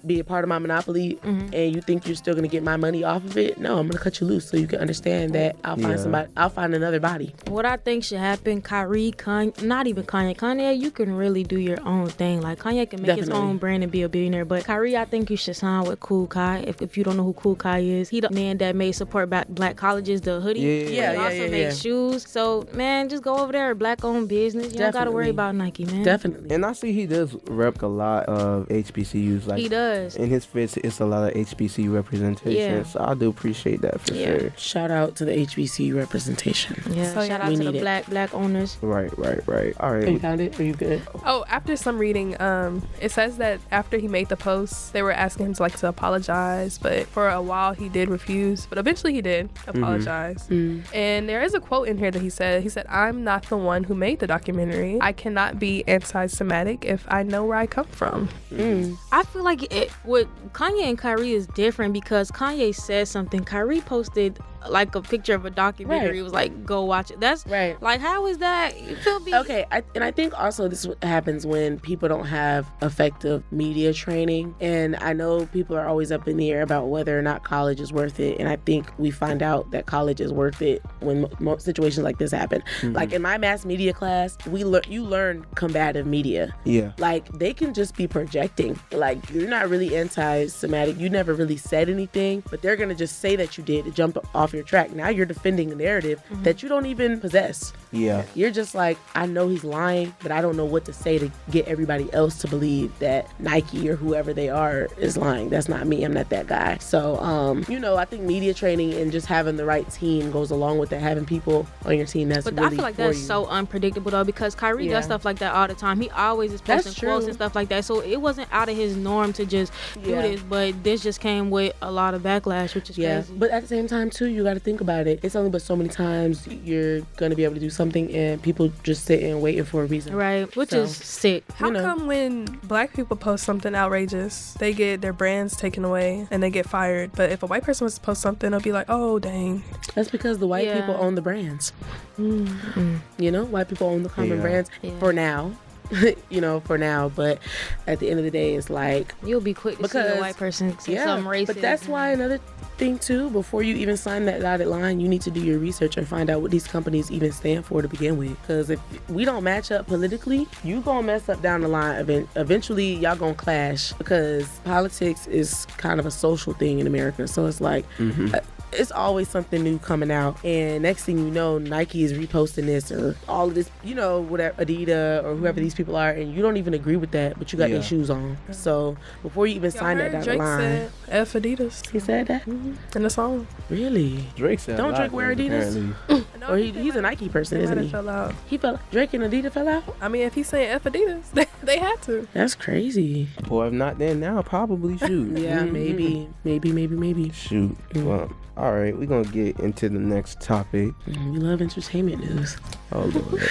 [0.06, 1.54] be a part of my monopoly Mm-hmm.
[1.54, 4.00] and you think you're still gonna get my money off of it, no, I'm gonna
[4.00, 5.96] cut you loose so you can understand that I'll find Yeah.
[5.98, 7.34] somebody I'll find another body.
[7.48, 10.36] What I think should happen, Kyrie, Kanye, not even Kanye.
[10.38, 12.42] Kanye, you can really do your own thing.
[12.42, 14.46] Like Kanye can make his own brand and be a billionaire.
[14.46, 16.66] But Kyrie, I think you should sign with Kool Kiy.
[16.68, 19.30] If, if you don't know who Kool Kiy is, he the man that made support
[19.30, 20.60] back black colleges, the hoodie.
[20.62, 21.12] Yeah, yeah, He yeah.
[21.14, 21.74] Yeah, also yeah, yeah, made yeah.
[21.74, 22.30] shoes.
[22.30, 24.72] So man, just go over there, black owned business.
[24.74, 26.04] You don't gotta worry about Nike, man.
[26.04, 26.54] Definitely.
[26.56, 29.48] And I see he does rep a lot of HBCUs.
[29.48, 30.16] Like He does.
[30.16, 32.78] in his fits, it's a lot of HBCU representation.
[32.78, 32.84] Yeah.
[32.84, 34.38] So I do appreciate that for Yeah.
[34.38, 34.54] sure.
[34.58, 36.82] Shout out to the HBCU representation.
[36.92, 37.06] Yeah.
[37.14, 37.82] So, Shout yeah, out we to the it.
[37.82, 38.78] black black owners.
[38.82, 39.74] Right, right, right.
[39.80, 40.04] All right.
[40.04, 40.22] Are you right.
[40.22, 40.60] found it?
[40.60, 41.02] Are you good?
[41.26, 45.12] Oh, after some reading, um, it says that after he made the post, they were
[45.12, 48.66] asking him to like to apologize, but for a while he did refuse.
[48.66, 50.48] But eventually he did apologize.
[50.50, 50.84] Mm.
[50.94, 52.64] And there is a quote in here that he said.
[52.64, 54.98] He said, "I'm not the one who made the documentary.
[55.02, 58.79] I cannot be anti-Semitic if I know where I come from." Mm.
[58.80, 58.98] Mm.
[59.12, 63.44] I feel like it with Kanye and Kyrie is different because Kanye said something.
[63.44, 66.10] Kyrie posted like a picture of a documentary.
[66.10, 66.16] Right.
[66.18, 67.20] It was like, go watch it.
[67.20, 67.82] That's Right.
[67.82, 68.80] like how is that?
[68.82, 69.34] You feel me?
[69.36, 74.56] Okay, I, and I think also this happens when people don't have effective media training.
[74.60, 77.80] And I know people are always up in the air about whether or not college
[77.80, 78.40] is worth it.
[78.40, 82.04] And I think we find out that college is worth it when mo- mo- situations
[82.04, 82.62] like this happen.
[82.82, 82.94] Mm-hmm.
[82.94, 86.56] Like in my mass media class, we learn you learn combative media.
[86.66, 86.92] Yeah.
[86.98, 88.80] Like they can just be projecting.
[88.92, 91.00] Like you're not really anti-Semitic.
[91.00, 94.18] You never really said anything, but they're gonna just say that you did to jump
[94.36, 94.92] off your track.
[94.92, 97.74] Now you're defending a narrative that you don't even possess.
[97.92, 98.24] Yeah.
[98.36, 101.32] You're just like, I know he's lying, but I don't know what to say to
[101.52, 105.50] get everybody else to believe that Nike or whoever they are is lying.
[105.50, 106.04] That's not me.
[106.04, 106.78] I'm not that guy.
[106.78, 110.52] So, um, you know, I think media training and just having the right team goes
[110.52, 111.02] along with that.
[111.02, 113.24] Having people on your team that's But really I feel like that's you.
[113.26, 114.94] so unpredictable though because Kyrie Yeah.
[114.94, 116.00] does stuff like that all the time.
[116.00, 117.86] He always is That's posting quotes and stuff like that.
[117.86, 120.22] So it wasn't out of his norm to just Yeah.
[120.22, 123.34] do this, but this just came with a lot of backlash, which is Yeah, crazy.
[123.38, 125.20] but at the same time too, you got to think about it.
[125.24, 128.72] It's only but so many times you're gonna be able to do something, and people
[128.84, 130.16] just sitting and waiting for a reason.
[130.16, 131.44] right, which So- is sick.
[131.56, 131.82] How You know.
[131.84, 136.50] come when black people post something outrageous, they get their brands taken away and they
[136.50, 137.12] get fired?
[137.16, 139.64] But if a white person was to post something, they'll be like, "Oh, dang."
[139.96, 140.80] That's because the white Yeah.
[140.80, 141.74] people own the brands.
[142.20, 142.96] Mm-hmm.
[143.18, 144.42] You know, white people own the common Yeah.
[144.42, 144.92] brands Yeah.
[145.00, 145.52] for now.
[146.30, 147.10] you know, for now.
[147.10, 147.40] But
[147.88, 150.20] at the end of the day, it's like You'll be quick to see Because- a
[150.20, 151.06] white person say yeah.
[151.06, 151.48] something racist.
[151.48, 152.40] But that's why another
[152.78, 153.30] thing too.
[153.32, 156.30] Before you even sign that dotted line, you need to do your research and find
[156.30, 158.40] out what these companies even stand for to begin with.
[158.42, 162.28] Because if we don't match up politically, you gonna mess up down the line.
[162.36, 167.28] Eventually, y'all gonna clash because politics is kind of a social thing in America.
[167.28, 167.86] So it's like.
[168.00, 168.40] uh,
[168.74, 172.92] it's always something new coming out, and next thing you know, Nike is reposting this
[172.92, 176.42] or all of this, you know, whatever Adidas or whoever these people are, and you
[176.42, 177.76] don't even agree with that, but you got Yeah.
[177.76, 178.38] their shoes on.
[178.52, 181.90] So before you even Y'all sign that heard down the Drake line, said F Adidas
[181.90, 182.48] he said that.
[182.48, 183.48] in the song.
[183.70, 184.26] Really?
[184.36, 184.78] Drake said.
[184.78, 185.94] Don't lot Drake wear Adidas?
[186.40, 187.92] No, Or he, he's a Nike person, isn't might he?
[187.92, 188.34] fell out.
[188.48, 188.80] He fell.
[188.92, 189.84] Drake and Adidas fell out.
[190.02, 192.28] I mean, if he's saying F Adidas, they, they had to.
[192.34, 193.28] That's crazy.
[193.50, 195.38] Or if not, then now probably shoot.
[195.38, 195.72] Yeah, Mhm.
[195.72, 197.30] maybe, maybe, maybe, maybe.
[197.32, 197.78] Shoot.
[197.94, 198.04] Mm.
[198.06, 198.96] Well, all right.
[198.96, 200.94] We're gonna get into the next topic.
[201.08, 202.58] We love entertainment news.
[202.92, 203.50] Oh lord.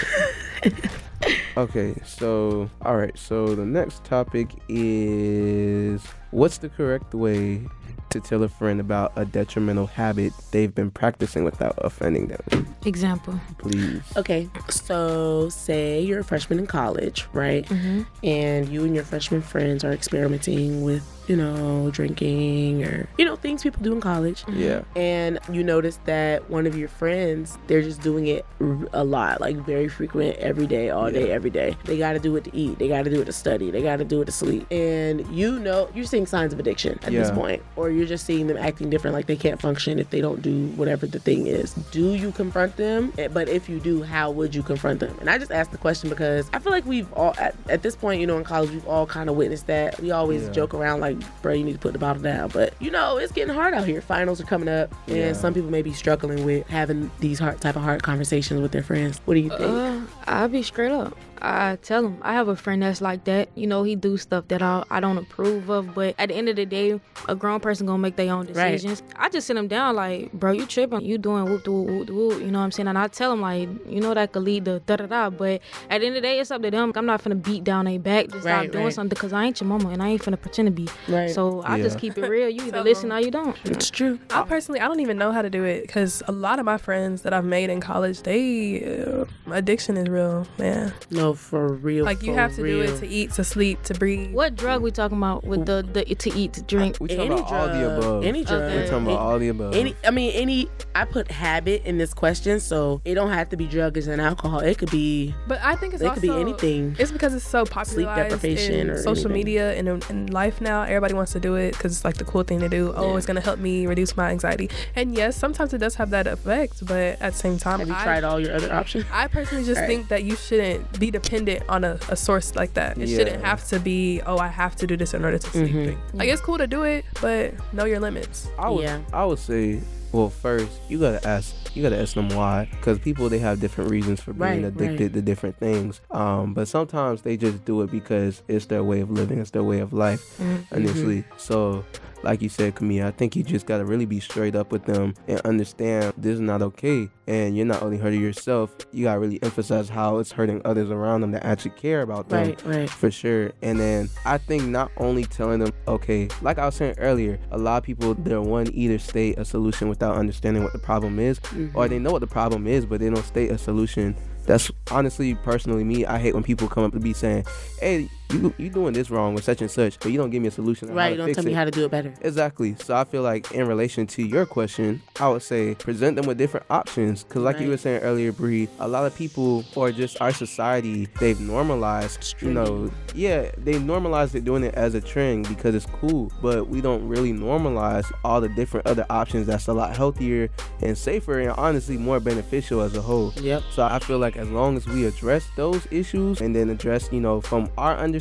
[1.57, 7.63] okay, so all right, so the next topic is what's the correct way
[8.11, 12.75] to tell a friend about a detrimental habit they've been practicing without offending them?
[12.85, 13.39] example.
[13.59, 14.03] Please.
[14.17, 17.67] Okay, so say you're a freshman in college, right?
[17.67, 18.03] Mm-hmm.
[18.25, 23.37] And you and your freshman friends are experimenting with, you know, drinking or, you know,
[23.37, 24.45] things people do in college.
[24.49, 24.83] Yeah.
[24.97, 28.45] and you notice that one of your friends they're just doing it
[28.93, 31.77] a lot like very frequent every day all day every day.
[31.85, 32.79] They got to do it to eat.
[32.79, 33.71] They got to do it to study.
[33.71, 34.67] They got to do it to sleep.
[34.73, 38.47] And you know you're seeing signs of addiction at this point or you're just seeing
[38.47, 41.75] them acting different like they can't function if they don't do whatever the thing is.
[41.93, 43.13] Do you confront them?
[43.19, 45.15] Eh, but if you do how would you confront them?
[45.21, 47.95] And i just asked the question because i feel like we've all at, at this
[47.97, 50.01] point you know in college we've all kind of witnessed that.
[50.01, 50.51] We always Yeah.
[50.53, 53.33] joke around like bro you need to put the bottle down but you know it's
[53.33, 55.33] getting hard out here finals are coming up and Yeah.
[55.33, 58.83] some people may be struggling with having these hard type of hard conversations with their
[58.83, 61.17] friends what do you think Uh, I'll be straight up.
[61.41, 63.49] I tell him I have a friend that's like that.
[63.55, 66.49] You know, he do stuff that I, I don't approve of, but at the end
[66.49, 68.73] of the day, a grown person gonna make their own Right.
[68.73, 69.03] decisions.
[69.17, 71.03] I just sit him down like, bro, you tripping?
[71.03, 72.41] You doing whoop de whoop whoop whoop?
[72.41, 72.89] You know what I'm saying?
[72.89, 75.31] And I tell him like, you know that could lead to da da da.
[75.31, 76.93] But at the end of the day, it's up to them.
[76.95, 78.93] I'm not finna beat down their back to stop Right, doing right.
[78.93, 80.89] something because I ain't your mama and I ain't finna pretend to be.
[81.09, 81.31] Right.
[81.31, 82.49] So I just keep it real.
[82.49, 83.57] You either So- listen or you don't.
[83.65, 84.19] it's true.
[84.31, 86.79] I personally, I don't even know how to do it because a lot of my
[86.79, 90.93] friends that I've made in college, they uh, addiction is real, man.
[91.11, 92.05] No, for real.
[92.05, 94.33] Like you have to do it to eat, to sleep, to breathe.
[94.33, 96.97] What drug we talking about with the, the to eat, to drink?
[97.01, 98.25] We talking Any about all the drug, above.
[98.25, 98.63] Any drug.
[98.63, 98.77] Okay.
[98.77, 99.75] We're talking about all the above.
[99.75, 100.69] Any, I mean, any.
[100.95, 104.61] I put habit in this question, so it don't have to be drugs and alcohol.
[104.61, 105.35] It could be.
[105.47, 106.97] But I think it's It also could be anything.
[106.99, 109.33] It's because it's so popularized deprivation in or social anything.
[109.33, 110.83] media and in, in life now.
[110.83, 112.93] Everybody wants to do it because it's like the cool thing to do.
[112.97, 113.17] Oh, Yeah.
[113.17, 114.71] it's gonna help me reduce my anxiety.
[114.97, 117.95] And yes, sometimes it does have that effect, but at the same time, Have you
[117.95, 119.05] I, tried all your other options?
[119.13, 119.87] I personally just Right.
[119.87, 122.99] think that you shouldn't be dependent on a, a source like that.
[122.99, 125.73] It shouldn't have to be, oh, I have to do this in order to sleep.
[125.73, 125.85] Mhm.
[125.87, 125.99] thing.
[126.15, 128.49] Like it's cool to do it, but know your limits.
[128.59, 129.01] I would, Yeah.
[129.13, 129.81] I would say,
[130.13, 133.91] well, first you gotta ask, you gotta ask them why, because people they have different
[133.91, 135.13] reasons for being Right, addicted right.
[135.15, 136.01] to different things.
[136.11, 139.65] Um, but sometimes they just do it because it's their way of living, it's their
[139.65, 140.75] way of life, Mm-hmm.
[140.75, 141.25] initially.
[141.37, 141.85] So.
[142.23, 145.15] Like you said, Camille, I think you just gotta really be straight up with them
[145.27, 147.09] and understand this is not okay.
[147.27, 151.21] And you're not only hurting yourself, you gotta really emphasize how it's hurting others around
[151.21, 152.91] them that actually care about them Right, right.
[152.91, 153.53] for sure.
[153.63, 157.59] And then I think not only telling them, okay, like I was saying earlier, a
[157.59, 161.39] lot of people they're one either state a solution without understanding what the problem is,
[161.39, 161.89] or mm-hmm.
[161.89, 164.17] they know what the problem is, but they don't state a solution.
[164.47, 166.07] That's honestly, personally, me.
[166.07, 167.45] I hate when people come up to be saying,
[167.81, 170.49] "Hey, you you doing this wrong with such and such," but you don't give me
[170.49, 170.93] a solution.
[170.93, 171.11] Right.
[171.11, 172.13] to Don't tell me how to do it better.
[172.21, 172.77] Exactly.
[172.79, 176.39] So I feel like in relation to your question, I would say present them with
[176.39, 177.25] different options.
[177.29, 181.09] Cause like you were saying earlier, Bree, a lot of people or just our society,
[181.21, 185.87] they've normalized, you know, yeah, they normalized it doing it as a trend because it's
[185.87, 186.31] cool.
[186.43, 190.51] But we don't really normalize all the different other options that's a lot healthier
[190.83, 193.33] and safer and honestly more beneficial as a whole.
[193.37, 193.63] Yep.
[193.73, 197.21] So I feel like as long as we address those issues and then address, you
[197.21, 198.18] know, from our understanding,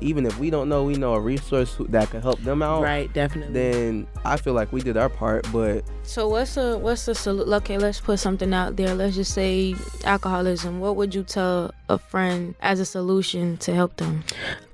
[0.00, 3.12] even if we don't know, we know a resource that could help them out Right.
[3.12, 3.52] Definitely.
[3.54, 5.46] then I feel like we did our part.
[5.52, 7.78] But So what's the what's the solu- okay?
[7.78, 8.94] Let's put something out there.
[8.94, 9.74] Let's just say
[10.04, 10.80] alcoholism.
[10.80, 14.24] What would you tell a friend as a solution to help them?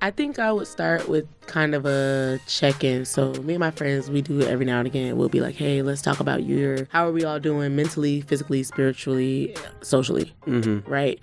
[0.00, 3.04] I think I would start with kind of a check-in.
[3.04, 5.16] So me and my friends, we do it every now and again.
[5.16, 8.62] We'll be like, "Hey, let's talk about your how are we all doing mentally, physically,
[8.62, 11.18] spiritually, socially, mm-hmm, right?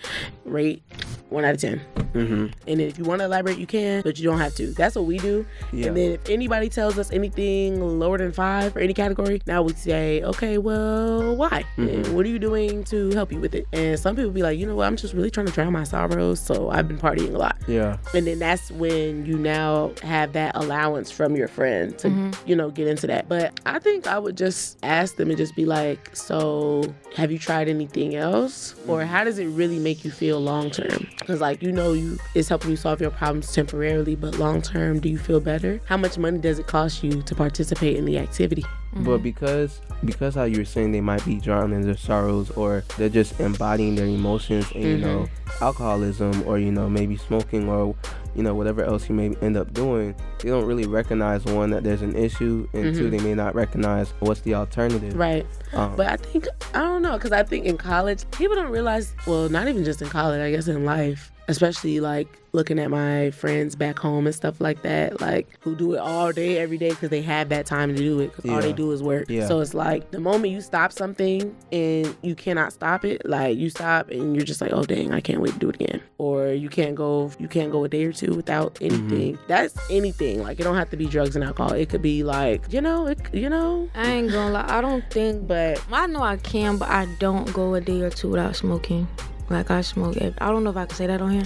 [0.46, 0.82] Rate
[1.30, 1.82] one out of ten.
[2.14, 4.68] mm-hmm, And if you want to elaborate, you can, but you don't have to.
[4.68, 5.46] That's what we do.
[5.74, 9.62] yeah, And then if anybody tells us anything lower than five for any category, now
[9.64, 11.66] we say, okay, well, why?
[11.78, 12.14] Mhm.
[12.14, 13.66] What are you doing to help you with it?
[13.74, 14.86] And some people be like, you know what?
[14.88, 17.58] I'm just really trying to drown my sorrows, so I've been partying a lot.
[17.68, 22.56] yeah, And then that's when you now have that allowance from your friend to, you
[22.56, 23.28] know, get into that.
[23.28, 26.84] But I think I would just ask them and just be like, so
[27.16, 28.76] have you tried anything else?
[28.88, 31.08] Or how does it really make you feel long term?
[31.20, 35.00] Because, like, you know, you it's helping you solve your problems temporarily, but long term,
[35.00, 35.82] do you feel better?
[35.86, 38.64] How much money does it cost you to participate in the activity?
[38.96, 39.24] But mm-hmm.
[39.24, 43.38] because because how you're saying they might be drowning in their sorrows or they're just
[43.42, 45.64] embodying their emotions and you know mm-hmm.
[45.64, 47.94] alcoholism or you know maybe smoking or
[48.36, 51.84] you know whatever else you may end up doing, they don't really recognize one that
[51.84, 53.18] there's an issue and two mm-hmm.
[53.18, 55.14] they may not recognize what's the alternative.
[55.14, 55.46] Right.
[55.74, 59.14] Um, But I think I don't know because I think in college people don't realize.
[59.28, 60.40] Well, not even just in college.
[60.40, 64.82] I guess in life, especially like looking at my friends back home and stuff like
[64.82, 68.02] that, like who do it all day, every day because they have that time to
[68.02, 69.30] do it because all they do is work.
[69.30, 69.48] Yeah.
[69.48, 73.70] So it's like the moment you stop something and you cannot stop it, like you
[73.70, 76.02] stop and you're just like, oh dang, I can't wait to do it again.
[76.18, 78.96] Or you can't go, you can't go a day or two without mm-hmm.
[78.96, 79.40] anything.
[79.48, 80.42] That's anything.
[80.42, 81.74] Like it don't have to be drugs and alcohol.
[81.74, 83.90] It could be like, you know, it, you know.
[83.94, 84.66] I ain't gonna lie.
[84.68, 88.10] I don't think, But I know I can, but I don't go a day or
[88.10, 89.08] two without smoking.
[89.50, 90.18] Like I smoke.
[90.18, 91.44] ev- I don't know if I can say that on here.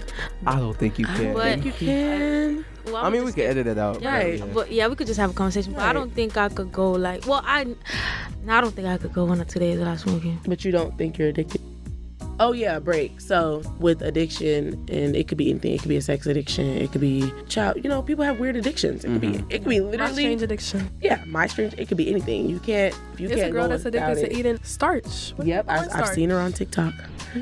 [0.48, 1.34] I don't think you can.
[1.34, 2.66] But- think you can.
[2.86, 3.96] Well, I I'm mean, we just- can edit it out.
[3.96, 4.40] but Right.
[4.40, 4.46] yeah.
[4.54, 5.74] But yeah, we could just have a conversation.
[5.74, 7.28] But I don't think I could go like.
[7.28, 7.68] Well, I,
[8.48, 10.40] I don't think I could go one or two days without smoking.
[10.48, 11.62] but you don't think you're addicted.
[12.40, 13.20] Oh yeah, break.
[13.20, 15.74] So with addiction, and it could be anything.
[15.74, 16.66] It could be a sex addiction.
[16.66, 17.78] It could be child.
[17.84, 19.04] You know, people have weird addictions.
[19.04, 19.28] It could be.
[19.30, 19.52] Mm-hmm.
[19.52, 20.24] It could be literally My literally.
[20.24, 20.90] strange addiction.
[21.02, 21.74] yeah, my strange.
[21.78, 22.50] It could be anything.
[22.50, 22.94] You can't.
[23.14, 24.40] If you It's can't It's a girl go that's without addicted to it.
[24.40, 25.34] eating starch.
[25.36, 26.94] What- Yep, I, I've seen her on TikTok.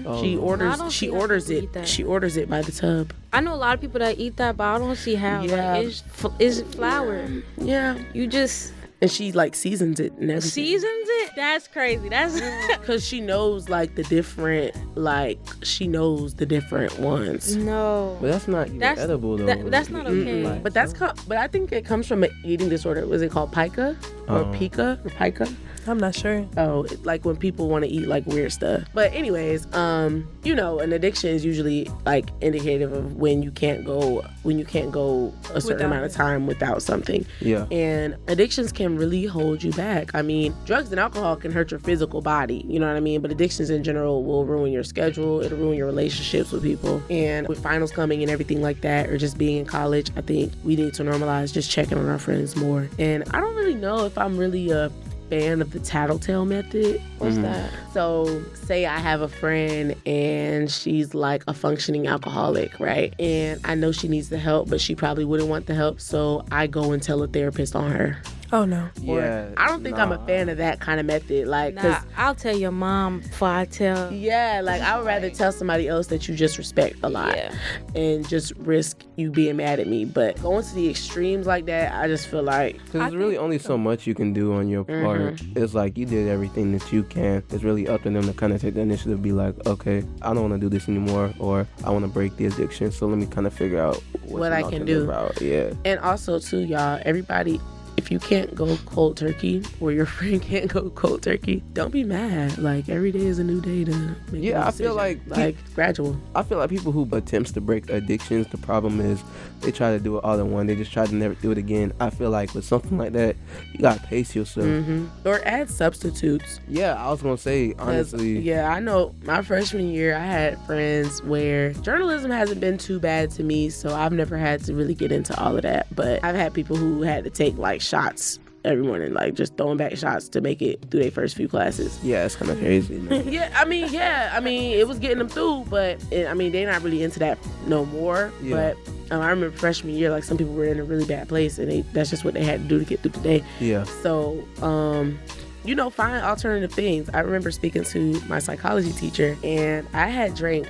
[0.05, 0.21] Oh.
[0.21, 0.77] She orders.
[0.77, 1.69] don't She orders it.
[1.87, 3.13] She orders it by the tub.
[3.31, 5.43] I know a lot of people that eat that, but I don't see how.
[5.43, 5.73] Yeah.
[5.77, 6.03] Like, it's,
[6.39, 7.25] it's flour.
[7.57, 10.49] Yeah, You just and she like seasons it and everything.
[10.49, 11.31] seasons it.
[11.35, 12.09] That's crazy.
[12.09, 12.39] That's
[12.79, 17.55] because she knows like the different like she knows the different ones.
[17.55, 18.17] No.
[18.21, 19.45] But that's not That's- edible though.
[19.45, 20.41] that- that's not okay.
[20.41, 21.15] it by But that's itself.
[21.15, 23.05] co- but I think it comes from an eating disorder.
[23.05, 23.95] Was it called pica
[24.27, 24.51] or Oh.
[24.53, 25.47] pica or pica?
[25.87, 26.45] I'm not sure.
[26.57, 28.83] Oh, like when people want to eat like weird stuff.
[28.93, 33.85] But anyways, um, you know, an addiction is usually like indicative of when you can't
[33.85, 36.15] go when you can't go a certain Without amount of it.
[36.15, 37.25] time without something.
[37.39, 37.65] Yeah.
[37.71, 40.13] And addictions can really hold you back.
[40.15, 43.21] I mean, drugs and alcohol can hurt your physical body, you know what I mean?
[43.21, 47.01] But addictions in general will ruin your schedule, it'll ruin your relationships with people.
[47.09, 50.53] And with finals coming and everything like that, or just being in college, I think
[50.63, 52.87] we need to normalize just checking on our friends more.
[52.99, 54.91] And I don't really know if I'm really a
[55.29, 57.01] fan of the tattletale method.
[57.17, 57.43] What's mm-hmm.
[57.43, 57.71] that?
[57.93, 63.13] So, say I have a friend and she's like a functioning alcoholic, right?
[63.19, 65.99] And I know she needs the help, but she probably wouldn't want the help.
[65.99, 68.17] So, I go and tell a therapist on her.
[68.53, 68.89] Oh no.
[69.05, 69.49] Or- Yeah.
[69.57, 71.47] I don't think I'm a fan of that kind of method.
[71.47, 74.11] Like, Nah, cause I'll tell your mom before I tell.
[74.13, 77.53] yeah, like I would rather tell somebody else that you just respect a lot Yeah.
[77.95, 80.05] and just risk you being mad at me.
[80.05, 83.59] But going to the extremes like that, I just feel like Because there's really only
[83.59, 85.35] so much you can do on your part.
[85.35, 85.61] Mm-hmm.
[85.61, 87.43] It's like you did everything that you can.
[87.51, 90.33] It's really up to them to kind of take the initiative, be like, okay, I
[90.33, 92.91] don't want to do this anymore, or I want to break the addiction.
[92.91, 95.05] So let me kind of figure out What I can do.
[95.05, 95.41] Route.
[95.41, 95.73] Yeah.
[95.85, 97.59] And also, too, y'all, everybody,
[97.97, 102.03] if you can't go cold turkey or your friend can't go cold turkey, don't be
[102.03, 102.57] mad.
[102.57, 106.17] Like every day is a new day to make Yeah, I feel like like gradual.
[106.35, 109.21] I feel like people who attempts to break addictions, the problem is
[109.61, 110.67] they try to do it all in one.
[110.67, 111.93] They just try to never do it again.
[111.99, 113.35] I feel like with something like that,
[113.73, 114.65] you gotta pace yourself.
[114.65, 116.59] hmm Or add substitutes.
[116.67, 118.39] Yeah, I was gonna say honestly.
[118.39, 123.31] yeah, I know my freshman year, I had friends where journalism hasn't been too bad
[123.31, 125.87] to me, so I've never had to really get into all of that.
[125.95, 129.77] But I've had people who had to take like shots every morning, like just throwing
[129.77, 131.99] back shots to make it through their first few classes.
[132.03, 132.95] Yeah, it's kind of crazy.
[133.29, 136.51] yeah, I mean, yeah, I mean, it was getting them through, but it, I mean,
[136.51, 138.31] they're not really into that no more.
[138.41, 138.55] Yeah.
[138.55, 141.57] But um, I remember freshman year, like some people were in a really bad place,
[141.59, 143.43] and they, that's just what they had to do to get through the day.
[143.59, 143.83] yeah.
[144.03, 145.17] So, um,
[145.63, 147.09] you know, find alternative things.
[147.13, 150.67] I remember speaking to my psychology teacher, and I had drank,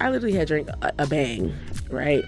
[0.00, 1.54] I literally had drank a, a bang,
[1.90, 2.24] right?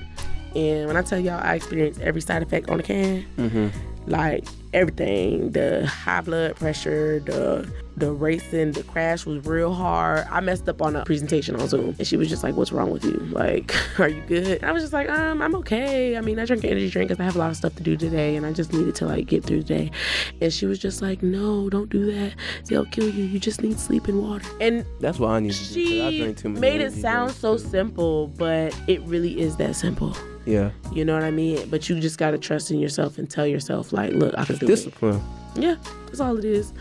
[0.57, 3.69] And when I tell y'all, I experienced every side effect on the can, Mm-hmm.
[4.07, 7.71] Like everything the high blood pressure, the
[8.01, 10.27] the racing, the crash was real hard.
[10.31, 12.91] I messed up on a presentation on Zoom, and she was just like, "What's wrong
[12.91, 13.19] with you?
[13.31, 16.17] Like, are you good?" And I was just like, "Um, I'm okay.
[16.17, 17.83] I mean, I drank an energy drink because I have a lot of stuff to
[17.83, 19.91] do today, and I just needed to like get through the day."
[20.41, 22.35] And she was just like, "No, don't do that.
[22.67, 23.25] They'll kill you.
[23.25, 25.85] You just need sleep and water." And That's what I need to do.
[25.85, 29.57] 'cause I she drink too many made it sound so simple, but it really is
[29.57, 30.17] that simple.
[30.47, 30.71] Yeah.
[30.93, 31.69] You know what I mean?
[31.69, 34.65] But you just gotta trust in yourself and tell yourself, like, "Look, I can do
[34.67, 35.21] it." Discipline.
[35.55, 35.77] Yeah,
[36.07, 36.73] that's all it is.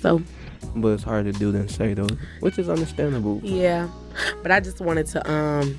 [0.00, 0.22] So
[0.76, 2.08] But it's harder to do than say though,
[2.40, 3.40] which is understandable.
[3.42, 3.88] yeah,
[4.42, 5.78] but I just wanted to um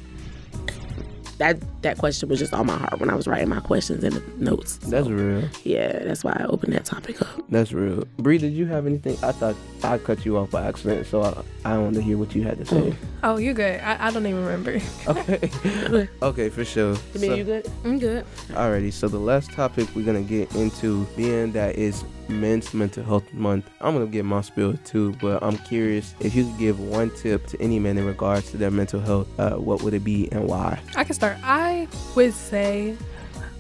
[1.38, 4.14] that that question was just on my heart when I was writing my questions in
[4.14, 4.80] the notes.
[4.82, 5.43] So, That's real.
[5.66, 7.28] yeah, that's why I opened that topic up.
[7.50, 8.06] That's real.
[8.18, 9.18] Bree, did you have anything?
[9.22, 12.34] I thought I cut you off by accident, so I, I wanted to hear what
[12.34, 12.96] you had to say.
[13.22, 13.82] Oh, you're good.
[13.82, 14.80] I, I don't even remember.
[15.10, 16.08] Okay.
[16.22, 16.96] okay, for sure.
[17.14, 17.72] You mean So- you good?
[17.84, 18.26] I'm good.
[18.52, 23.32] Alrighty, so the last topic we're gonna get into being that is Men's Mental Health
[23.34, 23.70] Month.
[23.82, 27.46] I'm gonna get my spiel too, but I'm curious if you could give one tip
[27.48, 30.48] to any man in regards to their mental health, uh, what would it be and
[30.48, 30.80] why?
[30.96, 31.38] I can start.
[31.44, 32.98] I would say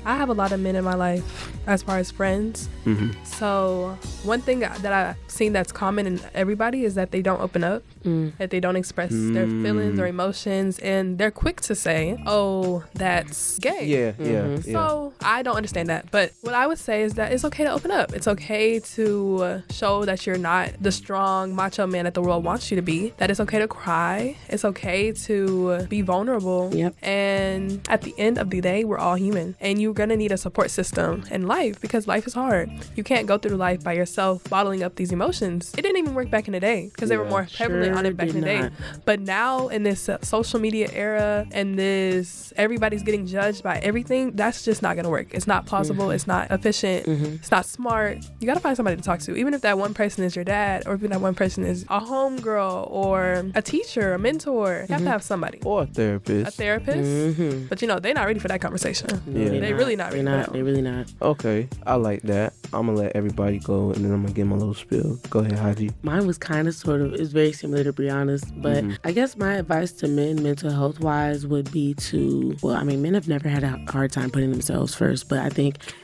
[0.05, 2.69] I have a lot of men in my life as far as friends.
[2.85, 3.23] Mm-hmm.
[3.23, 7.63] So one thing that I've seen that's common in everybody is that they don't open
[7.63, 8.37] up, Mm.
[8.37, 13.57] that they don't express their feelings or emotions, and they're quick to say, "Oh, that's
[13.57, 14.67] gay." Yeah, yeah, Mhm.
[14.67, 14.73] yeah.
[14.73, 16.11] So I don't understand that.
[16.11, 18.13] But what I would say is that it's okay to open up.
[18.13, 22.69] It's okay to show that you're not the strong macho man that the world wants
[22.69, 23.11] you to be.
[23.17, 24.35] That it's okay to cry.
[24.49, 26.69] It's okay to be vulnerable.
[26.75, 26.93] Yep.
[27.01, 29.55] And at the end of the day, we're all human.
[29.59, 32.69] And you're going to need a support system in life because life is hard.
[32.95, 35.73] You can't go through life by yourself bottling up these emotions.
[35.77, 38.15] It didn't even work back in the day because they were more prevalent on it
[38.17, 38.69] back in the day.
[39.05, 44.31] But now in this uh, social media era and this everybody's getting judged by everything,
[44.35, 45.33] that's just not gonna work.
[45.33, 46.11] It's not plausible.
[46.11, 47.07] It's not efficient.
[47.07, 48.17] It's not smart.
[48.39, 50.85] You gotta find somebody to talk to, even if that one person is your dad,
[50.87, 54.85] or even that one person is a homegirl or a teacher, a mentor.
[54.89, 56.47] You have to have somebody, Or a therapist.
[56.47, 56.97] a therapist.
[57.39, 57.67] Mm-hmm.
[57.67, 59.09] But you know they're not ready for that conversation.
[59.27, 59.49] Yeah.
[59.49, 60.51] They really not They're not.
[60.51, 61.13] They're really not.
[61.21, 62.53] Okay, I like that.
[62.73, 65.19] I'm gonna let everybody go, and then I'm gonna give my little spill.
[65.29, 65.91] Go ahead, Haji.
[66.01, 68.93] Mine was kind of sort of it's very similar to Brianna's, but Mm-hmm.
[69.03, 73.01] I guess my advice to men mental health wise would be to well, I mean
[73.03, 75.77] men have never had a hard time putting themselves first, but I think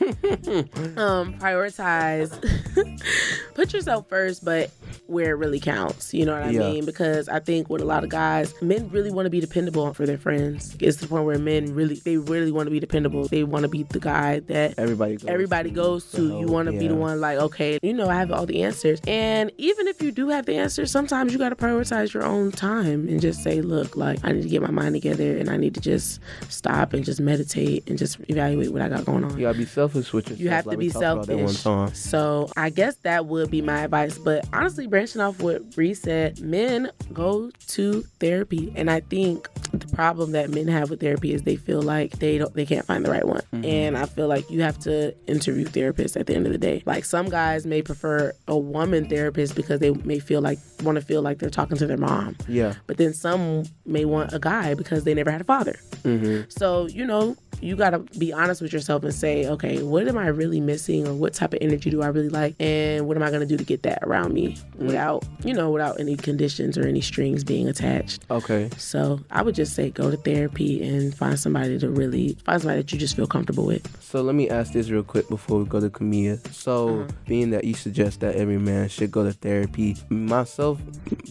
[0.96, 2.30] um prioritize
[3.54, 4.70] put yourself first, but
[5.06, 6.12] where it really counts.
[6.14, 6.70] You know what I Yeah.
[6.70, 6.84] mean?
[6.84, 10.06] Because I think with a lot of guys, men really want to be dependable for
[10.06, 10.76] their friends.
[10.80, 13.28] It's the point where men really, they really want to be dependable.
[13.28, 16.38] They want to be the guy that Everybody goes everybody goes to.
[16.40, 19.00] You want to be the one like, okay, you know, I have all the answers.
[19.06, 22.52] And even if you do have the answers, sometimes you got to prioritize your own
[22.52, 25.56] time and just say, look, like, I need to get my mind together and I
[25.56, 29.38] need to just stop and just meditate and just evaluate what I got going on.
[29.38, 30.40] You gotta be selfish with yourself.
[30.40, 31.96] You have like to be talked about that one selfish.
[31.98, 34.18] So I guess that would be my advice.
[34.18, 39.86] But honestly, branching off what Bree said, men go to therapy, and I think the
[39.88, 43.04] problem that men have with therapy is they feel like they don't, they can't find
[43.04, 43.40] the right one.
[43.52, 43.64] Mm-hmm.
[43.64, 46.82] And I feel like you have to interview therapists at the end of the day.
[46.84, 51.02] Like some guys may prefer a woman therapist because they may feel like want to
[51.02, 52.36] feel like they're talking to their mom.
[52.48, 52.74] Yeah.
[52.86, 55.78] But then some may want a guy because they never had a father.
[56.02, 56.50] Mm-hmm.
[56.50, 60.18] So, you know, you got to be honest with yourself and say, okay, what am
[60.18, 62.56] I really missing or what type of energy do I really like?
[62.60, 65.70] And what am I going to do to get that around me without, you know,
[65.70, 68.22] without any conditions or any strings being attached?
[68.30, 68.70] Okay.
[68.76, 72.80] So I would just say go to therapy and find somebody to really find somebody
[72.82, 73.86] that you just feel comfortable with.
[74.02, 76.38] So let me ask this real quick before we go to Camilla.
[76.50, 77.08] So, Uh-huh.
[77.26, 80.78] being that you suggest that every man should go to therapy, myself,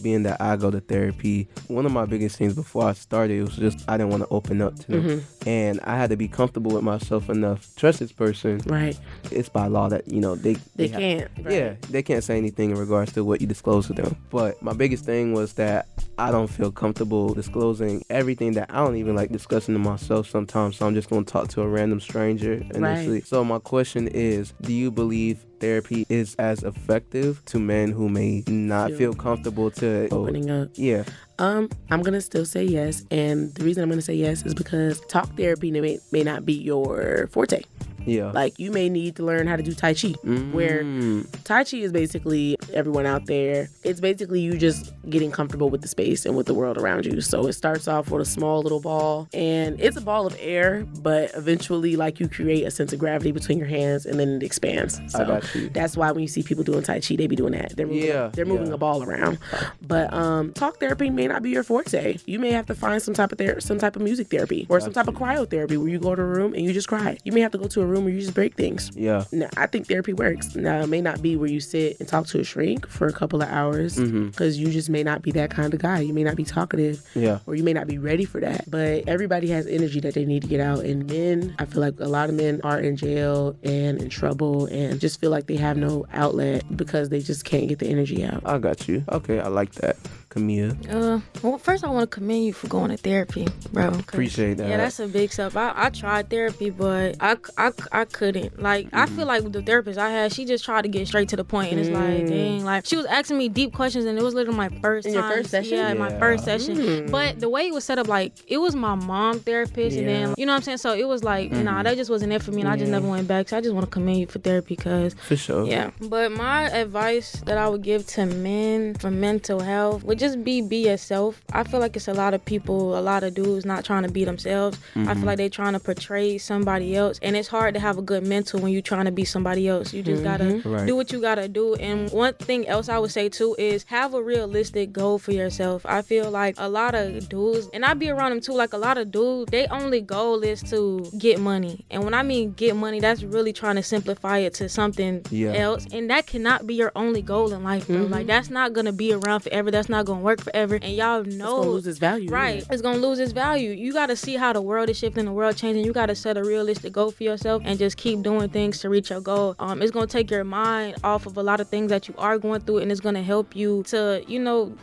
[0.02, 3.56] being that I go to therapy, one of my biggest things before I started was
[3.56, 5.48] just I didn't want to open up to them, Mm-hmm.
[5.48, 8.60] and I had to be comfortable with myself enough trust this person.
[8.66, 8.98] Right.
[9.30, 11.30] It's by law that you know they They ha- can't.
[11.42, 11.54] Right.
[11.54, 14.16] Yeah, they can't say anything in regards to what you disclose to them.
[14.30, 18.96] But my biggest thing was that I don't feel comfortable disclosing everything that I don't
[18.96, 20.76] even like discussing to myself sometimes.
[20.76, 23.14] So I'm just going to talk to a random stranger initially.
[23.14, 23.26] Right.
[23.26, 28.42] So my question is, do you believe therapy is as effective to men who may
[28.48, 30.68] not Feel- feel comfortable to Opening up.
[30.74, 31.04] Yeah.
[31.38, 35.00] Um, I'm gonna still say yes, and the reason I'm gonna say yes is because
[35.06, 37.62] talk therapy may, may not be your forte.
[38.06, 38.30] Yeah.
[38.32, 40.08] Like you may need to learn how to do Tai Chi,
[40.52, 43.68] where Mm, Tai Chi is basically everyone out there.
[43.84, 47.20] It's basically you just getting comfortable with the space and with the world around you.
[47.20, 50.84] So it starts off with a small little ball, and it's a ball of air,
[51.02, 54.42] but eventually, like you create a sense of gravity between your hands, and then it
[54.42, 55.00] expands.
[55.08, 55.68] So I got you.
[55.70, 57.76] that's why when you see people doing Tai Chi, they be doing that.
[57.76, 58.74] They're moving, Yeah, they're moving yeah.
[58.74, 59.38] a ball around.
[59.80, 62.18] But um, talk therapy may not be your forte.
[62.26, 64.80] You may have to find some type of ther- some type of music therapy or
[64.80, 67.18] some type of cryotherapy where you go to a room and you just cry.
[67.24, 68.90] You may have to go to a room where you just break things.
[68.94, 69.24] Yeah.
[69.32, 70.54] Now, I think therapy works.
[70.56, 73.12] Now, it may not be where you sit and talk to a shrink for a
[73.12, 74.28] couple of hours mm-hmm.
[74.28, 76.00] because you just may not be that kind of guy.
[76.00, 77.38] You may not be talkative Yeah.
[77.46, 78.70] or you may not be ready for that.
[78.70, 80.80] But everybody has energy that they need to get out.
[80.80, 84.66] And men, I feel like a lot of men are in jail and in trouble
[84.66, 88.24] and just feel like they have no outlet because they just can't get the energy
[88.24, 88.42] out.
[88.44, 89.04] I got you.
[89.08, 89.96] Okay, I like that.
[90.32, 90.74] Camille.
[90.90, 93.88] Uh, well, first I want to commend you for going to therapy, bro.
[93.88, 94.68] Appreciate that.
[94.68, 95.54] Yeah, that's a big step.
[95.54, 98.60] I, I tried therapy, but I, I, I couldn't.
[98.60, 99.16] Like, I Mm-hmm.
[99.16, 101.44] feel like with the therapist I had, she just tried to get straight to the
[101.44, 104.32] point, and it's like, dang, like she was asking me deep questions, and it was
[104.32, 105.32] literally my first In your time.
[105.38, 105.74] first session?
[105.74, 107.10] Yeah, my first session.
[107.10, 110.26] But the way it was set up, like it was my mom therapist, and Yeah.
[110.26, 110.78] then you know what I'm saying.
[110.78, 113.06] So it was like, nah, that just wasn't it for me, and I just never
[113.06, 113.50] went back.
[113.50, 115.66] So I just want to commend you for therapy, cause For sure.
[115.66, 115.90] yeah.
[116.00, 120.60] But my advice that I would give to men for mental health would just be
[120.60, 121.42] be yourself.
[121.52, 124.08] I feel like it's a lot of people, a lot of dudes not trying to
[124.08, 124.78] be themselves.
[124.78, 125.24] I feel mm-hmm.
[125.24, 127.18] like they're trying to portray somebody else.
[127.22, 129.92] And it's hard to have a good mental when you're trying to be somebody else.
[129.92, 130.72] You just gotta mm-hmm.
[130.72, 130.86] Right.
[130.86, 131.74] do what you gotta do.
[131.74, 135.84] And one thing else I would say too is have a realistic goal for yourself.
[135.84, 138.78] I feel like a lot of dudes, and I be around them too, like a
[138.78, 141.84] lot of dudes, they only goal is to get money.
[141.90, 145.54] And when I mean get money, that's really trying to simplify it to something Yeah.
[145.54, 145.84] else.
[145.92, 148.02] And that cannot be your only goal in life, bro.
[148.02, 148.26] Like mm-hmm.
[148.28, 149.72] that's not gonna be around forever.
[149.72, 150.74] That's not gonna work forever.
[150.74, 152.30] And y'all know It's know gonna lose its value.
[152.30, 152.64] Right.
[152.70, 153.70] It's gonna lose its value.
[153.70, 155.84] You gotta see how the world is shifting, the world changing.
[155.84, 159.10] You gotta set a realistic goal for yourself and just keep doing things to reach
[159.10, 159.54] your goal.
[159.58, 162.38] Um, it's gonna take your mind off of a lot of things that you are
[162.38, 164.74] going through and it's gonna help you to, you know,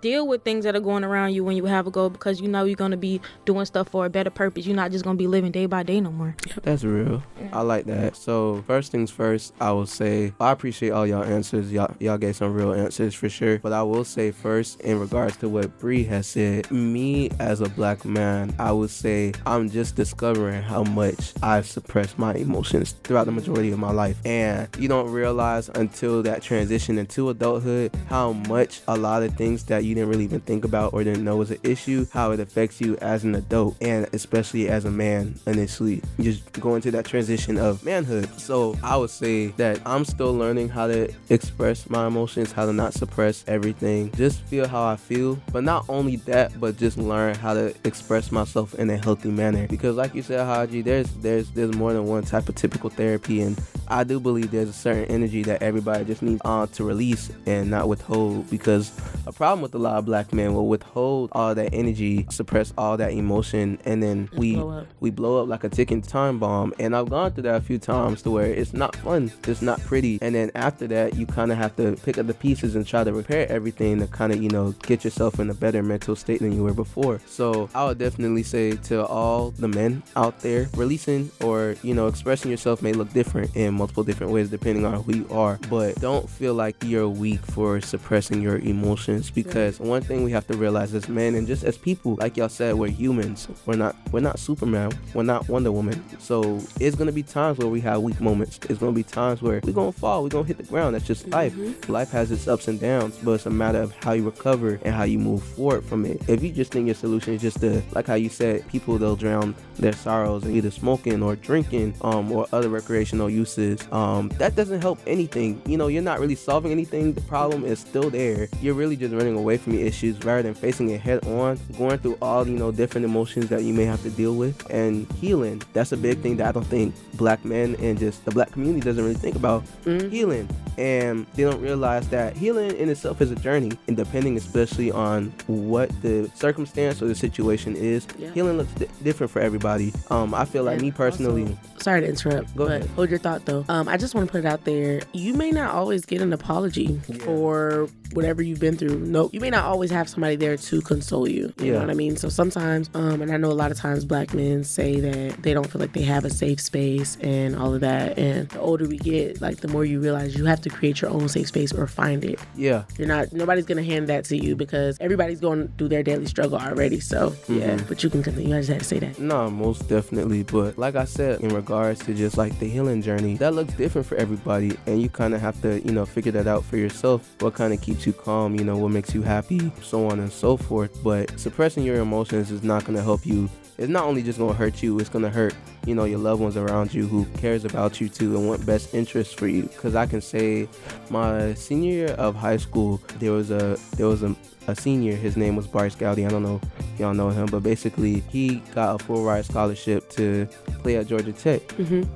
[0.00, 2.48] deal with things that are going around you when you have a goal because you
[2.48, 4.66] know you're gonna be doing stuff for a better purpose.
[4.66, 6.36] You're not just gonna be living day by day no more.
[6.62, 7.22] That's real.
[7.52, 8.16] I like that.
[8.16, 11.72] So first things first, I will say I appreciate all y'all answers.
[11.72, 13.58] Y'all y'all gave some real answers for sure.
[13.58, 17.68] But I will say first, in regards to what Bree has said, me as a
[17.70, 23.24] black man, I would say I'm just discovering how much I've suppressed my emotions throughout
[23.24, 24.18] the majority of my life.
[24.26, 29.64] And you don't realize until that transition into adulthood how much a lot of things
[29.64, 32.40] that you didn't really even think about or didn't know was an issue, how it
[32.40, 36.02] affects you as an adult and especially as a man initially.
[36.20, 38.28] Just going to that transition of manhood.
[38.38, 42.72] So I would say that I'm still learning how to express my emotions, how to
[42.72, 45.38] not suppress everything, just feel how I feel.
[45.52, 49.66] But not only that, but just learn how to express myself in a healthy manner.
[49.68, 53.40] Because like you said, Haji, there's there's there's more than one type of typical therapy
[53.40, 53.60] and
[53.92, 57.70] I do believe there's a certain energy that everybody just needs uh, to release and
[57.70, 58.90] not withhold because
[59.26, 62.96] a problem with a lot of black men will withhold all that energy, suppress all
[62.96, 64.86] that emotion, and then we blow up.
[65.00, 66.72] we blow up like a ticking time bomb.
[66.78, 69.80] And I've gone through that a few times to where it's not fun, it's not
[69.82, 70.18] pretty.
[70.22, 73.04] And then after that, you kind of have to pick up the pieces and try
[73.04, 76.40] to repair everything to kind of, you know, get yourself in a better mental state
[76.40, 77.20] than you were before.
[77.26, 82.06] So I would definitely say to all the men out there, releasing or, you know,
[82.06, 85.58] expressing yourself may look different in multiple different ways depending on who you are.
[85.68, 90.46] But don't feel like you're weak for suppressing your emotions because one thing we have
[90.48, 93.48] to realize as men and just as people, like y'all said, we're humans.
[93.66, 94.92] We're not we're not Superman.
[95.14, 96.02] We're not Wonder Woman.
[96.18, 98.58] So it's gonna be times where we have weak moments.
[98.68, 100.94] It's gonna be times where we're gonna fall, we're gonna hit the ground.
[100.94, 101.54] That's just life.
[101.54, 101.92] Mm-hmm.
[101.92, 104.94] Life has its ups and downs, but it's a matter of how you recover and
[104.94, 106.28] how you move forward from it.
[106.28, 109.16] If you just think your solution is just to like how you said, people they'll
[109.16, 113.86] drown their sorrows in either smoking or drinking, um, or other recreational uses.
[113.92, 115.60] Um, that doesn't help anything.
[115.66, 117.12] You know, you're not really solving anything.
[117.12, 118.48] The problem is still there.
[118.60, 121.98] You're really just running away from your issues rather than facing it head on, going
[121.98, 125.62] through all, you know, different emotions that you may have to deal with and healing.
[125.72, 128.80] That's a big thing that I don't think black men and just the black community
[128.80, 130.48] doesn't really think about healing.
[130.78, 135.32] And they don't realize that healing in itself is a journey, and depending especially on
[135.46, 138.30] what the circumstance or the situation is, Yeah.
[138.32, 139.92] healing looks di- different for everybody.
[140.10, 142.54] Um, I feel like And me personally, also- sorry to interrupt.
[142.56, 142.90] Go but ahead.
[142.96, 143.64] Hold your thought though.
[143.68, 145.00] Um, I just want to put it out there.
[145.12, 148.98] You may not always get an apology for whatever you've been through.
[148.98, 151.52] No, you may not always have somebody there to console you.
[151.58, 151.72] You Yeah.
[151.74, 152.16] know what I mean?
[152.16, 155.54] So sometimes, um, and I know a lot of times black men say that they
[155.54, 158.18] don't feel like they have a safe space and all of that.
[158.18, 161.10] And the older we get, like the more you realize you have to create your
[161.10, 162.38] own safe space or find it.
[162.56, 166.26] yeah, You're not nobody's gonna hand that to you because everybody's going through their daily
[166.26, 167.00] struggle already.
[167.00, 167.88] So yeah, mm-hmm.
[167.88, 168.56] but you can continue.
[168.56, 169.18] I just had to say that.
[169.18, 170.42] No, most definitely.
[170.42, 174.06] But like I said, in regards to just like the healing journey, that looks different
[174.06, 174.76] for everybody.
[174.86, 177.34] And you kind of have to, you know, figure that out for yourself.
[177.40, 180.32] What kind of keeps you calm, you know, what makes you happy, so on and
[180.32, 181.02] so forth.
[181.02, 183.48] But suppressing your emotions is not going to help you.
[183.82, 185.56] It's not only just to hurt you, it's to hurt,
[185.86, 188.94] you know, your loved ones around you who cares about you too and want best
[188.94, 189.64] interest for you.
[189.64, 190.68] Because I can say
[191.10, 195.36] my senior year of high school, there was a, there was a, a senior, his
[195.36, 196.24] name was Bryce Gowdy.
[196.26, 200.08] I don't know if y'all know him, but basically he got a full ride scholarship
[200.10, 200.46] to
[200.82, 201.62] play at Georgia Tech.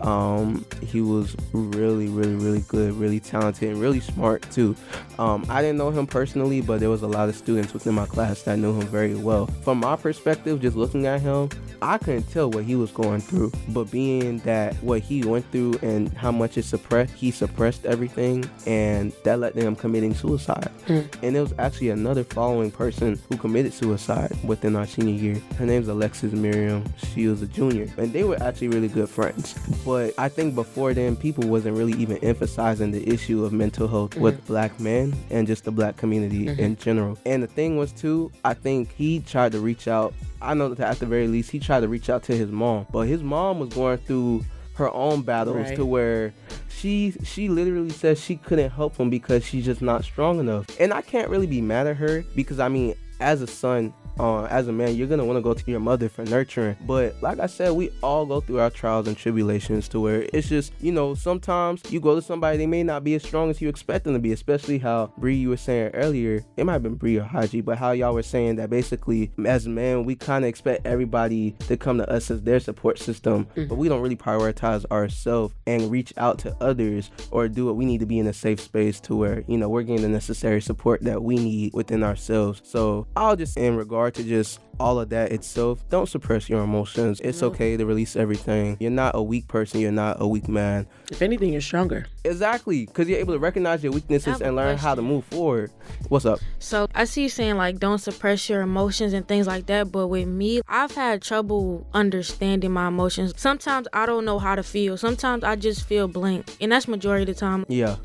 [0.04, 4.76] Um, he was really, really, really good, really talented, and really smart too.
[5.18, 8.06] Um, I didn't know him personally, but there was a lot of students within my
[8.06, 9.46] class that knew him very well.
[9.62, 11.48] From my perspective, just looking at him,
[11.82, 13.52] I couldn't tell what he was going through.
[13.68, 18.48] But being that what he went through and how much it suppressed, he suppressed everything,
[18.66, 20.70] and that led to him committing suicide.
[20.86, 21.00] Hmm.
[21.22, 25.42] And there was actually another following person who committed suicide within our senior year.
[25.58, 26.84] Her name's Alexis Miriam.
[27.12, 29.54] She was a junior, and they were actually really good friends.
[29.84, 34.16] But I think before then, people wasn't really even emphasizing the issue of mental health
[34.16, 34.46] with hmm.
[34.46, 36.60] black men and just the black community hmm.
[36.60, 37.18] in general.
[37.24, 40.14] And the thing was too, I think he tried to reach out.
[40.40, 42.86] I know that at the very least, he tried to reach out to his mom,
[42.92, 44.44] but his mom was going through
[44.74, 45.76] her own battles Right.
[45.76, 46.32] to where
[46.68, 50.66] she she literally says she couldn't help him because she's just not strong enough.
[50.78, 54.44] And I can't really be mad at her because I mean, as a son, uh,
[54.44, 56.76] as a man, you're gonna want to go to your mother for nurturing.
[56.82, 60.48] But like I said, we all go through our trials and tribulations to where it's
[60.48, 63.60] just, you know, sometimes you go to somebody they may not be as strong as
[63.60, 64.32] you expect them to be.
[64.32, 67.78] Especially how Bree you were saying earlier, it might have been Bree or Haji, but
[67.78, 71.98] how y'all were saying that basically as men we kind of expect everybody to come
[71.98, 76.38] to us as their support system, but we don't really prioritize ourselves and reach out
[76.38, 79.44] to others or do what we need to be in a safe space to where
[79.46, 82.60] you know we're getting the necessary support that we need within ourselves.
[82.64, 87.20] So I'll just in regard to just all of that itself, don't suppress your emotions.
[87.20, 88.76] It's okay to release everything.
[88.80, 89.80] You're not a weak person.
[89.80, 90.86] You're not a weak man.
[91.10, 92.06] If anything, you're stronger.
[92.24, 95.70] Exactly, because you're able to recognize your weaknesses and learn how to move forward.
[96.08, 96.40] What's up?
[96.58, 100.08] So I see you saying like don't suppress your emotions and things like that, but
[100.08, 103.32] with me, I've had trouble understanding my emotions.
[103.36, 104.96] Sometimes I don't know how to feel.
[104.96, 107.64] Sometimes I just feel blank, and that's majority of the time.
[107.68, 107.96] Yeah.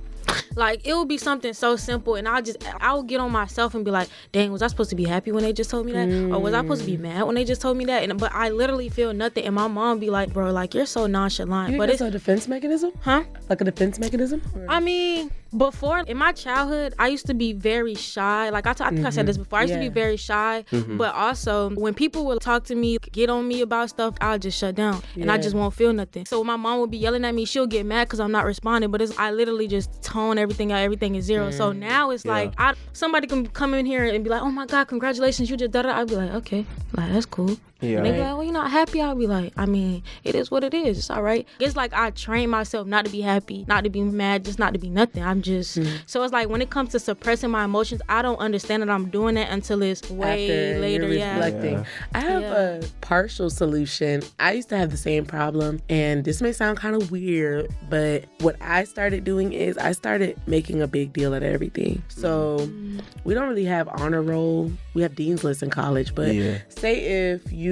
[0.56, 3.86] Like it will be something so simple, and I'll just I'll get on myself and
[3.86, 6.10] be like, "Dang, was I supposed to be happy when they just told me that,
[6.10, 7.02] or was I supposed to be mm.
[7.02, 9.68] mad when they just told me that?" And but I literally feel nothing, and my
[9.68, 12.92] mom be like, "Bro, like you're so nonchalant." But it's a defense mechanism?
[13.02, 13.24] huh?
[13.50, 14.42] Like a defense mechanism?
[14.56, 18.50] Or- I mean, before in my childhood, I used to be very shy.
[18.50, 19.44] Like I, t- I think I said this mm-hmm.
[19.44, 19.60] before.
[19.60, 20.98] I used to be very shy, mm-hmm.
[20.98, 24.58] but also when people would talk to me, get on me about stuff, I'll just
[24.58, 26.26] shut down and I just won't feel nothing.
[26.26, 28.92] So my mom would be yelling at me, she'll get mad because I'm not responding.
[28.92, 30.80] But it's I literally just tone everything out.
[30.80, 31.52] Everything is zero.
[31.52, 31.80] So mm-hmm.
[31.80, 32.32] now it's Yeah.
[32.32, 35.58] like I somebody can come in here and be like, "Oh my God, congratulations, you
[35.58, 37.98] just da da." I'd be like, "Okay, like that's cool." Yeah.
[37.98, 39.02] And they be like, well, you're not happy.
[39.02, 40.98] I'll be like, I mean, it is what it is.
[41.00, 41.48] It's all right.
[41.60, 44.74] It's like I train myself not to be happy, not to be mad, just not
[44.74, 45.24] to be nothing.
[45.24, 45.96] I'm just Mm-hmm.
[46.06, 49.10] so it's like when it comes to suppressing my emotions, I don't understand that I'm
[49.10, 51.04] doing that until it's way After later.
[51.08, 51.34] you're Yeah.
[51.36, 51.74] reflecting.
[51.74, 51.84] Yeah.
[52.14, 52.54] I have Yeah.
[52.54, 54.22] a partial solution.
[54.40, 58.26] I used to have the same problem, and this may sound kind of weird, but
[58.42, 62.04] what I started doing is I started making a big deal out of everything.
[62.10, 63.02] So Mm.
[63.24, 64.72] we don't really have honor roll.
[64.94, 66.58] We have dean's list in college, but Yeah.
[66.70, 67.71] say if you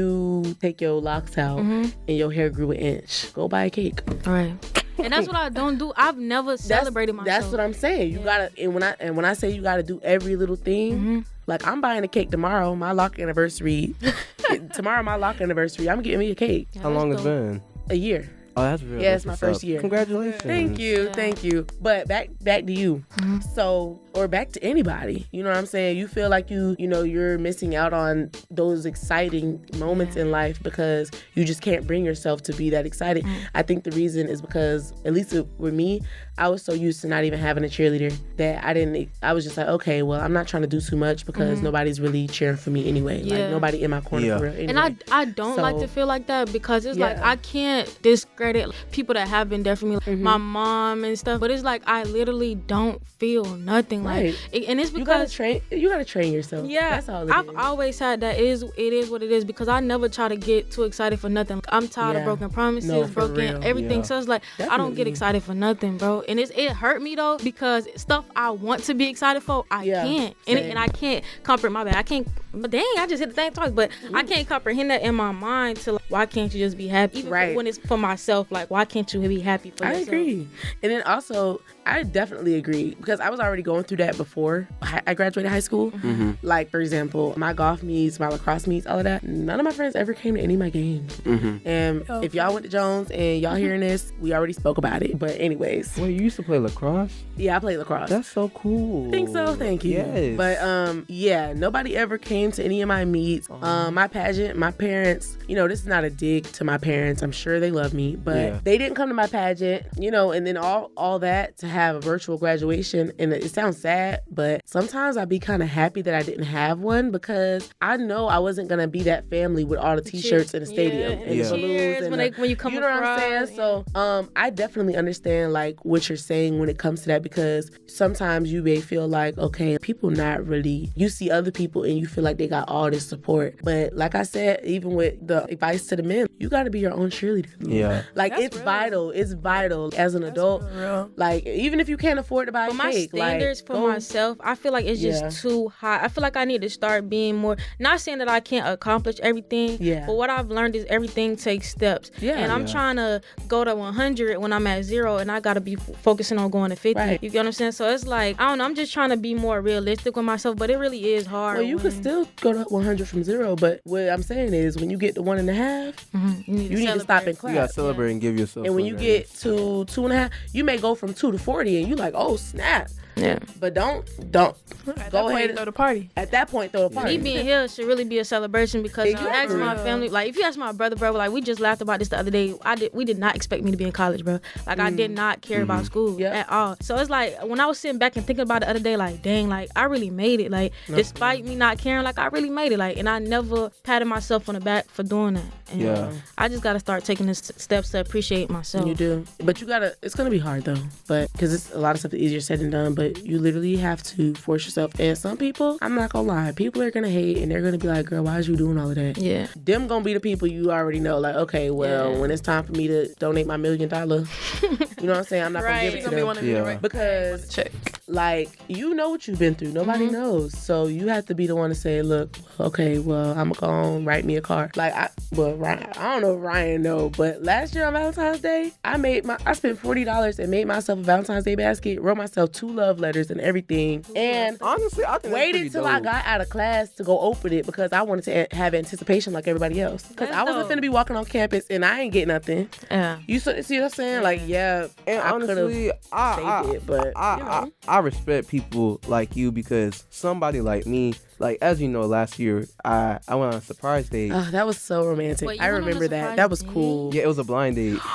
[0.62, 1.90] take your locks out Mm-hmm.
[2.08, 4.02] and your hair grew an inch, go buy a cake.
[4.28, 4.54] All right.
[4.98, 5.94] And that's what I don't do.
[5.96, 7.42] I've never celebrated that's, myself.
[7.44, 8.12] That's what I'm saying.
[8.12, 10.94] You gotta and when I and when I say you gotta do every little thing,
[10.94, 11.20] Mm-hmm.
[11.48, 13.96] like I'm buying a cake tomorrow, my lock anniversary.
[14.74, 15.90] tomorrow my lock anniversary.
[15.90, 16.68] I'm getting me a cake.
[16.74, 17.62] Yeah, How long has been?
[17.90, 18.30] A year.
[18.60, 19.02] Oh, that's real.
[19.02, 19.68] Yeah, That's it's my first up.
[19.68, 19.80] year.
[19.80, 20.42] Congratulations.
[20.44, 21.12] Thank you, Yeah.
[21.14, 21.66] thank you.
[21.82, 23.04] But back back to you.
[23.18, 23.40] Mm-hmm.
[23.56, 25.28] So or back to anybody.
[25.32, 25.98] You know what I'm saying?
[25.98, 30.62] You feel like you you know you're missing out on those exciting moments in life
[30.62, 33.24] because you just can't bring yourself to be that excited.
[33.24, 33.36] Mm.
[33.56, 36.02] I think the reason is because at least with me,
[36.38, 39.10] I was so used to not even having a cheerleader that I didn't.
[39.24, 42.00] I was just like, okay, well, I'm not trying to do too much because nobody's
[42.02, 43.18] really cheering for me anyway.
[43.24, 43.38] Like Mm-hmm.
[43.38, 43.50] Yeah.
[43.52, 44.38] nobody in my corner Yeah.
[44.38, 44.54] for real.
[44.54, 44.68] Anyway.
[44.70, 48.49] And I I don't like to feel like that because it's like I can't discredit
[48.92, 50.24] people that have been there for me, like Mm-hmm.
[50.24, 51.40] my mom and stuff.
[51.40, 54.28] But it's like I literally don't feel nothing Right.
[54.28, 55.62] like, it- and it's you gotta because train.
[55.72, 56.68] You gotta train yourself.
[56.70, 57.28] yeah, that's all.
[57.28, 57.56] It I've is.
[57.58, 58.38] always had that.
[58.40, 61.20] It is it is what it is because I never try to get too excited
[61.20, 61.62] for nothing.
[61.70, 62.20] I'm tired Yeah.
[62.20, 63.60] of broken promises, No, broken real.
[63.64, 64.00] everything.
[64.00, 64.04] Yeah.
[64.06, 66.22] So it's like I don't get excited for nothing, bro.
[66.28, 69.84] And it's it hurt me though because stuff I want to be excited for, I
[69.84, 71.96] Yeah, can't, and, and I can't comfort my bad.
[71.96, 72.28] I can't.
[72.54, 73.72] But dang, I just hit the thing twice.
[73.72, 75.78] But I can't comprehend that in my mind.
[75.82, 77.20] To like, why can't you just be happy?
[77.20, 77.56] Even Right.
[77.56, 80.08] when it's for myself, like why can't you be happy for I yourself?
[80.08, 80.48] agree.
[80.82, 81.62] And then also,
[81.92, 85.60] I definitely agree because I was already going through that before I I graduated high
[85.60, 85.92] school.
[85.92, 86.32] Mm-hmm.
[86.44, 89.24] Like, for example, my golf meets, my lacrosse meets, all of that.
[89.24, 91.18] None of my friends ever came to any of my games.
[91.22, 91.68] Mm-hmm.
[91.68, 92.22] And Oh.
[92.22, 95.18] if y'all went to Jones and y'all hearing this, we already spoke about it.
[95.18, 97.14] But, anyways, Wait, you used to play lacrosse?
[97.38, 98.10] yeah, I played lacrosse.
[98.10, 99.08] That's so cool.
[99.08, 99.56] I think so.
[99.56, 99.98] Thank you.
[99.98, 100.38] Yes.
[100.38, 103.50] But um, yeah, nobody ever came to any of my meets.
[103.50, 105.38] Um, my pageant, my parents.
[105.48, 107.22] You know, this is not a dig to my parents.
[107.24, 108.60] I'm sure they love me, but Yeah.
[108.64, 109.86] they didn't come to my pageant.
[109.98, 113.78] You know, and then all all that to have a virtual graduation, and it sounds
[113.80, 117.98] sad, but sometimes I'd be kind of happy that I didn't have one because I
[117.98, 121.26] know I wasn't gonna be that family with all the T-shirts in the stadium Yeah,
[121.26, 121.50] and Yeah.
[121.50, 123.34] balloons cheers and when the- they when you come you know what I'm saying?
[123.44, 127.22] across, So, um, I definitely understand like what you're saying when it comes to that
[127.24, 130.92] because sometimes you may feel like, okay, people not really.
[130.96, 134.16] You see other people and you feel like they got all this support, but like
[134.16, 137.10] I said, even with the advice to the men, you got to be your own
[137.10, 137.48] cheerleader.
[137.60, 138.04] Yeah.
[138.16, 138.66] Like That's it's real.
[138.66, 139.12] vital.
[139.12, 140.64] It's vital as an adult.
[140.76, 141.10] Real.
[141.16, 143.74] Like even if you can't afford to buy But a my cake, standards like, for
[143.74, 145.30] go- myself, I feel like it's just Yeah.
[145.30, 146.04] too high.
[146.04, 147.58] I feel like I need to start being more.
[147.80, 149.78] Not saying that I can't accomplish everything.
[149.80, 150.06] Yeah.
[150.06, 152.12] But what I've learned is everything takes steps.
[152.20, 152.38] Yeah.
[152.40, 152.72] And I'm Yeah.
[152.74, 156.38] trying to go to 100 when I'm at zero, and I gotta be f- focusing
[156.38, 157.00] on going to 50.
[157.00, 157.20] Right.
[157.24, 157.72] You get what I'm saying?
[157.74, 158.66] So it's like I don't know.
[158.66, 161.58] I'm just trying to be more realistic with myself, but it really is hard.
[161.58, 164.78] Well, you when, could still go to 100 from zero, but what I'm saying is
[164.78, 166.48] when you get to one and a half, Mhm.
[166.48, 168.66] You need, you need to stop and You gotta celebrate and give yourself.
[168.66, 171.38] And when you get to two and a half, you may go from two to
[171.50, 172.92] 40 and you like, oh, snap.
[173.22, 173.40] Yeah.
[173.60, 174.56] But don't, don't.
[174.98, 176.10] At Go point, ahead and- throw the party.
[176.18, 177.18] At that point, throw a party.
[177.18, 179.58] Me being here should really be a celebration because uh, ask Exactly.
[179.58, 182.10] my family, like if you ask my brother, bro, like we just laughed about this
[182.10, 182.56] the other day.
[182.64, 184.40] I did, we did not expect me to be in college, bro.
[184.66, 186.20] Like I did not care about school Mm.
[186.20, 186.34] Yep.
[186.36, 186.78] at all.
[186.82, 188.96] So it's like when I was sitting back and thinking about it the other day,
[188.98, 190.52] like dang, like I really made it.
[190.52, 192.78] Like despite me not caring, like I really made it.
[192.80, 195.44] Like and I never patted myself on the back for doing that.
[195.72, 196.12] And Yeah.
[196.38, 198.88] I just gotta start taking the steps to appreciate myself.
[198.88, 199.26] You do.
[199.44, 200.78] But you gotta, it's gonna be hard though.
[201.08, 203.76] But, cause it's a lot of stuff is easier said than done, but you literally
[203.78, 205.00] have to force yourself.
[205.00, 207.88] And some people, I'm not gonna lie, people are gonna hate and they're gonna be
[207.88, 209.18] like, girl, why is you doing all of that?
[209.18, 209.48] Yeah.
[209.56, 212.20] Them gonna be the people you already know, like, okay, well, Yeah.
[212.20, 214.26] when it's time for me to donate my million dollar,
[214.62, 215.44] you know what I'm saying?
[215.44, 216.26] I'm not gonna give it to them.
[216.26, 216.76] one of you, Yeah.
[216.76, 217.72] Because Check.
[218.10, 220.14] Like you know what you've been through nobody Mm-hmm.
[220.14, 223.54] knows so you have to be the one to say look okay well i'm gonna
[223.60, 226.82] go home, write me a card like i well ryan i don't know if ryan
[226.82, 230.66] know but last year on valentine's day i made my i spent $40 and made
[230.68, 235.18] myself a valentine's day basket wrote myself two love letters and everything and Honestly, I
[235.20, 238.02] think waited pretty till I got out of class to go open it because I
[238.02, 240.04] wanted to a- have anticipation like everybody else.
[240.04, 240.78] Because I wasn't dope.
[240.78, 242.70] finna be walking on campus and I ain't get nothing.
[242.90, 243.20] Yeah.
[243.28, 244.24] You see what I'm saying?
[244.24, 247.50] Like, yeah, And I could have honestly, I, saved I, it, but I, you know.
[247.88, 252.38] I, I respect people like you because somebody like me, like as you know, last
[252.40, 254.32] year I I went on a surprise date.
[254.34, 255.48] Oh, that was so romantic.
[255.48, 256.22] Wait, I went on a remember that.
[256.22, 257.14] surprise That was cool.
[257.16, 258.00] yeah, it was a blind date.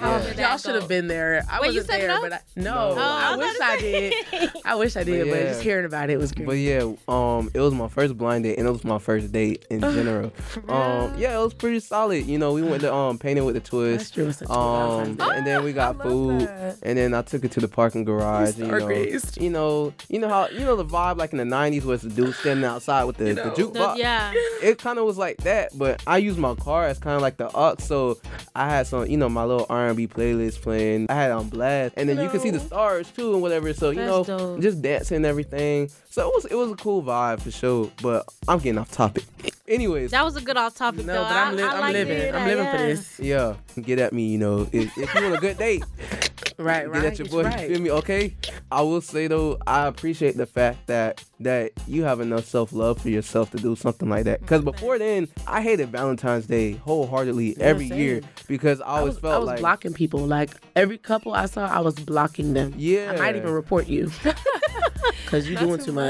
[0.00, 0.22] Yeah.
[0.28, 1.44] did Y'all should have been there.
[1.50, 2.20] I Wait, you wasn't set it there, up?
[2.22, 2.94] but I, no, No.
[2.96, 4.14] Oh, I, I wish about I did.
[4.64, 6.46] I wish I did, But but, just hearing about it was great.
[6.46, 9.64] But yeah, um, it was my first blind date and it was my first date
[9.70, 10.30] in general.
[10.68, 12.26] Um, yeah, it was pretty solid.
[12.26, 14.14] You know, we went to um painting with the That's twist.
[14.14, 14.30] true.
[14.30, 16.76] Such Um, good and then we got food, that.
[16.84, 18.56] and then I took it to the parking garage.
[18.56, 18.88] You know,
[19.40, 22.10] you know, you know how you know the vibe like in the '90s was the
[22.10, 23.50] dude standing outside with the, the know.
[23.50, 23.94] jukebox.
[23.94, 24.32] The- yeah.
[24.62, 27.36] It kind of was like that, but I used my car as kind of like
[27.36, 28.18] the aux, so
[28.54, 31.06] I had some, you know, my little R&B playlist playing.
[31.08, 33.72] I had it on blast, and then you can see the stars too and whatever.
[33.72, 34.60] So you know, dope.
[34.60, 35.90] just dancing and everything.
[36.10, 37.90] So it was it was a cool vibe for sure.
[38.02, 39.24] But I'm getting off topic.
[39.66, 41.22] Anyways, That was a good off topic No, though.
[41.24, 42.16] but I'm, li- I, I I'm like living.
[42.28, 43.20] I'm that, living for this.
[43.20, 44.28] yeah, get at me.
[44.28, 45.84] You know, if, if you want a good date,
[46.58, 47.04] Right, get right.
[47.04, 47.44] at your boy.
[47.44, 47.68] Right.
[47.68, 47.90] You feel me?
[47.92, 48.34] Okay.
[48.72, 53.00] I will say though, I appreciate the fact that that you have enough self love
[53.00, 54.40] for yourself to do something like that.
[54.40, 54.72] Because mm-hmm.
[54.72, 57.98] before then, I hated Valentine's Day wholeheartedly every same.
[57.98, 60.20] year because I I always was, felt I was like blocking people.
[60.20, 62.74] Like every couple I saw, I was blocking them.
[62.76, 63.12] Yeah.
[63.14, 64.10] I might even report you
[65.24, 66.07] because you're Not doing too much.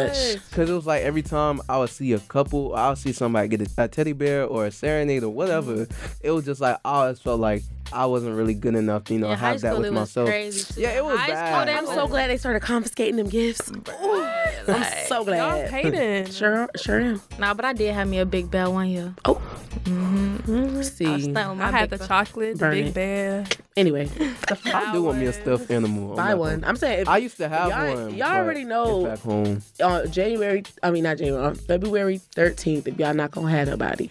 [0.53, 3.49] Cause it was like every time I would see a couple, I would see somebody
[3.49, 5.86] get a, a teddy bear or a serenade or whatever.
[5.86, 6.16] Mm-hmm.
[6.22, 7.62] It was just like I always felt like
[7.93, 10.28] I wasn't really good enough, to, you know, Yeah, have that with it was myself.
[10.28, 10.80] crazy.
[10.82, 11.55] Yeah, it was High bad.
[11.55, 13.70] school, that I'm so glad they started confiscating them gifts.
[13.70, 14.22] Ooh,
[14.68, 15.39] I'm so glad.
[15.39, 15.70] Y'all glad.
[15.70, 16.32] hating.
[16.32, 17.22] Sure, sure am.
[17.39, 19.14] Nah, but I did have me a big bell one year.
[19.24, 19.41] Oh,
[19.86, 21.05] I see.
[21.05, 22.07] stunned with my I had the bell.
[22.09, 22.95] chocolate, the Burn big it.
[22.95, 23.47] bear.
[23.76, 24.09] Anyway,
[24.66, 26.11] I do want me a stuffed animal.
[26.11, 26.55] I'm buy one.
[26.61, 28.14] gonna- I'm saying if I used to have y'all, one.
[28.14, 29.62] Y'all already know it's back home.
[29.82, 30.64] uh, January.
[30.82, 31.45] I mean, not January.
[31.45, 32.86] On February 13th.
[32.89, 34.11] If y'all not gonna have nobody,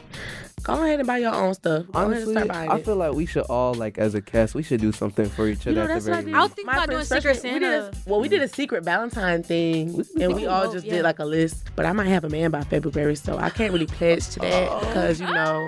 [0.67, 1.85] go ahead and buy your own stuff.
[1.87, 2.85] Go ahead and Honestly, start buying I it.
[2.85, 5.61] feel like we should all like as a cast, we should do something for each
[5.61, 5.71] other.
[5.71, 6.35] You other know, that's what I very did.
[6.35, 6.49] I least.
[6.49, 8.83] was thinking My about doing Secret especially- we did a- well, we did a secret
[8.83, 10.93] Valentine thing, and we all just yeah.
[10.95, 11.69] did like a list.
[11.75, 14.69] But I might have a man by February, so I can't really pledge to that
[14.71, 14.79] Oh.
[14.79, 15.67] because you know.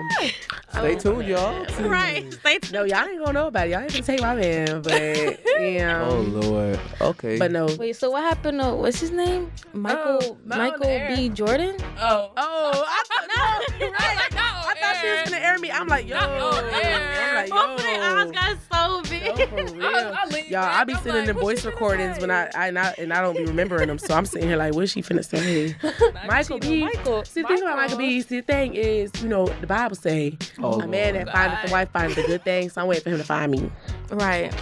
[0.72, 1.66] Stay tuned, y'all.
[1.80, 2.32] right.
[2.32, 2.72] Stay tuned.
[2.72, 3.70] No, y'all ain't gonna know about it.
[3.70, 6.06] Y'all ain't gonna take my man, but yeah.
[6.08, 6.78] Oh lord.
[7.00, 7.38] Okay.
[7.38, 7.66] But no.
[7.78, 9.50] Wait, so what happened to what's his name?
[9.72, 11.16] Michael Oh, Michael.
[11.16, 11.28] B.
[11.30, 11.76] Jordan?
[11.98, 12.30] Oh.
[12.36, 13.28] Oh, I thought
[13.80, 13.96] no, right.
[13.98, 15.70] I thought she was gonna air me.
[15.70, 17.28] I'm like, yo, Not on air.
[17.28, 17.54] I'm like, yo.
[17.56, 19.22] Both of their eyes got so big.
[19.38, 19.84] Yo, for real.
[19.86, 22.20] I lean Y'all, back, I be I'm sitting like, in voice recordings say?
[22.20, 24.74] when I, I not and I don't be remembering them, so I'm sitting here like,
[24.74, 25.74] what's she finna say?
[26.26, 26.80] Michael B.
[26.84, 27.24] Michael.
[27.24, 28.20] See, the thing about Michael B.
[28.22, 31.26] See, the thing is, you know, the Bible say, Oh, a man Lord.
[31.26, 32.70] that findeth the wife findeth a good thing.
[32.70, 33.70] So I'm waiting for him to find me.
[34.10, 34.52] Right.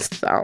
[0.00, 0.42] So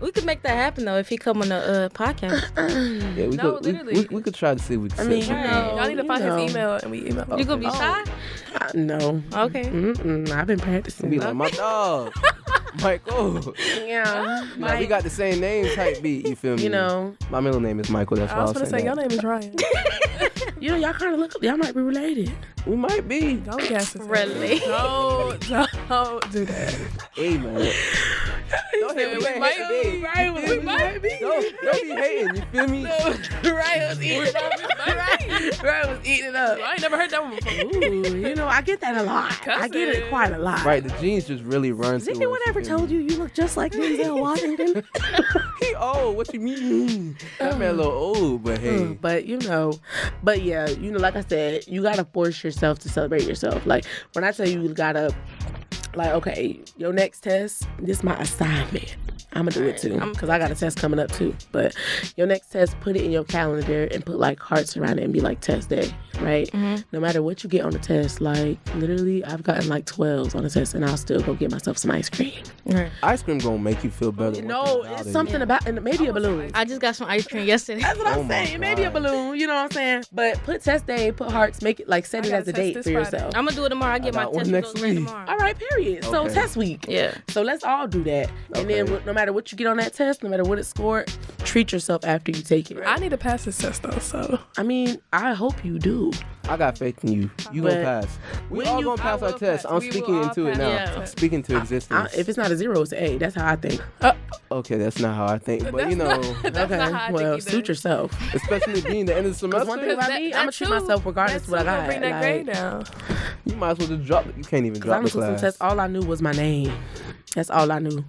[0.00, 2.42] We could make that happen though if he come on the uh, podcast.
[3.16, 4.00] yeah, we No, could we, literally.
[4.08, 5.00] we, we could try to see if we can.
[5.06, 5.44] I mean, you up.
[5.44, 6.36] know, Y'all need to you find know.
[6.38, 7.26] his email and we email.
[7.38, 7.74] You gonna be Oh.
[7.74, 8.04] shy?
[8.60, 9.64] uh, no, Okay.
[9.64, 11.10] Mm-mm, I've been practicing.
[11.10, 12.12] Be like my dog,
[12.82, 13.54] Michael.
[13.84, 16.26] yeah, Like, we got the same name type beat.
[16.26, 16.62] You feel me?
[16.62, 18.16] you know, my middle name is Michael.
[18.16, 19.54] That's why I I was was gonna say saying your name is Ryan.
[20.60, 22.32] you know, y'all kind of look, y'all might be related.
[22.66, 23.34] We might be.
[23.34, 24.58] Don't guess his Really?
[24.60, 25.38] Don't,
[25.88, 26.74] don't do that.
[27.14, 27.72] Hey man.
[28.80, 29.18] Don't hate me.
[29.18, 30.02] We might be.
[30.02, 31.16] Right, we might be.
[31.20, 32.36] Don't, don't be hating.
[32.36, 32.84] You feel me?
[33.44, 34.52] right, was eating it up.
[34.86, 36.58] right, right, was eating it up.
[36.60, 37.52] I ain't never heard that one before.
[37.74, 39.48] Ooh, you know, I get that a lot.
[39.48, 40.64] I get it quite a lot.
[40.64, 43.34] Right, the jeans just really run Has through anyone us, ever told you you look
[43.34, 44.84] just like Denzel Washington?
[45.60, 46.16] He old.
[46.16, 47.16] What you mean?
[47.38, 48.78] That man a little old, but hey.
[48.78, 49.72] Mm, but you know,
[50.22, 53.64] but yeah, you know, like I said, you gotta force yourself to celebrate yourself.
[53.66, 55.14] Like when I tell you, you gotta,
[55.96, 58.96] like, okay, your next test, this my assignment.
[59.34, 61.34] I'm gonna do it too, cause I got a test coming up too.
[61.52, 61.74] But
[62.16, 65.12] your next test, put it in your calendar and put like hearts around it and
[65.12, 66.48] be like test day, right?
[66.52, 66.82] Mm-hmm.
[66.92, 70.44] No matter what you get on the test, like literally, I've gotten like 12s on
[70.44, 72.32] the test, and I'll still go get myself some ice cream.
[72.66, 72.90] Right.
[73.02, 74.40] Ice cream gonna make you feel better.
[74.42, 75.12] No, thing about it's it.
[75.12, 76.50] something about, and maybe a balloon.
[76.54, 77.80] I just got some ice cream yesterday.
[77.80, 78.60] That's what Oh I'm my saying.
[78.60, 80.04] Maybe a balloon, you know what I'm saying?
[80.12, 82.74] But put test day, put hearts, make it like set it as a a date
[82.76, 82.98] for Friday.
[82.98, 83.34] yourself.
[83.34, 83.94] I'm gonna do it tomorrow.
[83.94, 84.94] I get I my test next results week.
[85.06, 85.26] tomorrow.
[85.30, 86.04] All right, period.
[86.04, 86.86] So test week.
[86.88, 87.14] Yeah.
[87.28, 88.30] So let's all do that.
[88.54, 91.12] And then no matter what you get on that test, no matter what it scored,
[91.44, 92.78] treat yourself after you take it.
[92.84, 96.12] I need to pass this test though, so I mean, I hope you do.
[96.46, 97.30] I got faith in you.
[97.52, 98.18] You But gonna pass.
[98.50, 99.64] We all you- gonna pass our will test.
[99.64, 99.72] pass.
[99.72, 100.70] I'm We speaking all into it now.
[100.92, 102.14] our I'm speaking to I, existence.
[102.14, 103.16] if it's not a zero, it's an A.
[103.18, 103.80] That's how I think.
[104.02, 104.12] Uh,
[104.52, 106.50] okay, that's not how I think, but you know, not- okay.
[106.76, 108.12] not how I well, suit yourself.
[108.34, 110.42] especially being the end of the Because semester, one thing about That- me, that I'm
[110.42, 111.86] gonna treat too- myself regardless of what I too gonna got.
[111.88, 112.84] Bring that Like, grade down.
[113.46, 114.26] you might as well just drop.
[114.26, 114.36] It.
[114.36, 115.40] You can't even Cause I drop done the took some class.
[115.40, 115.60] tests.
[115.62, 116.72] All I knew was my name.
[117.34, 118.04] That's all I knew.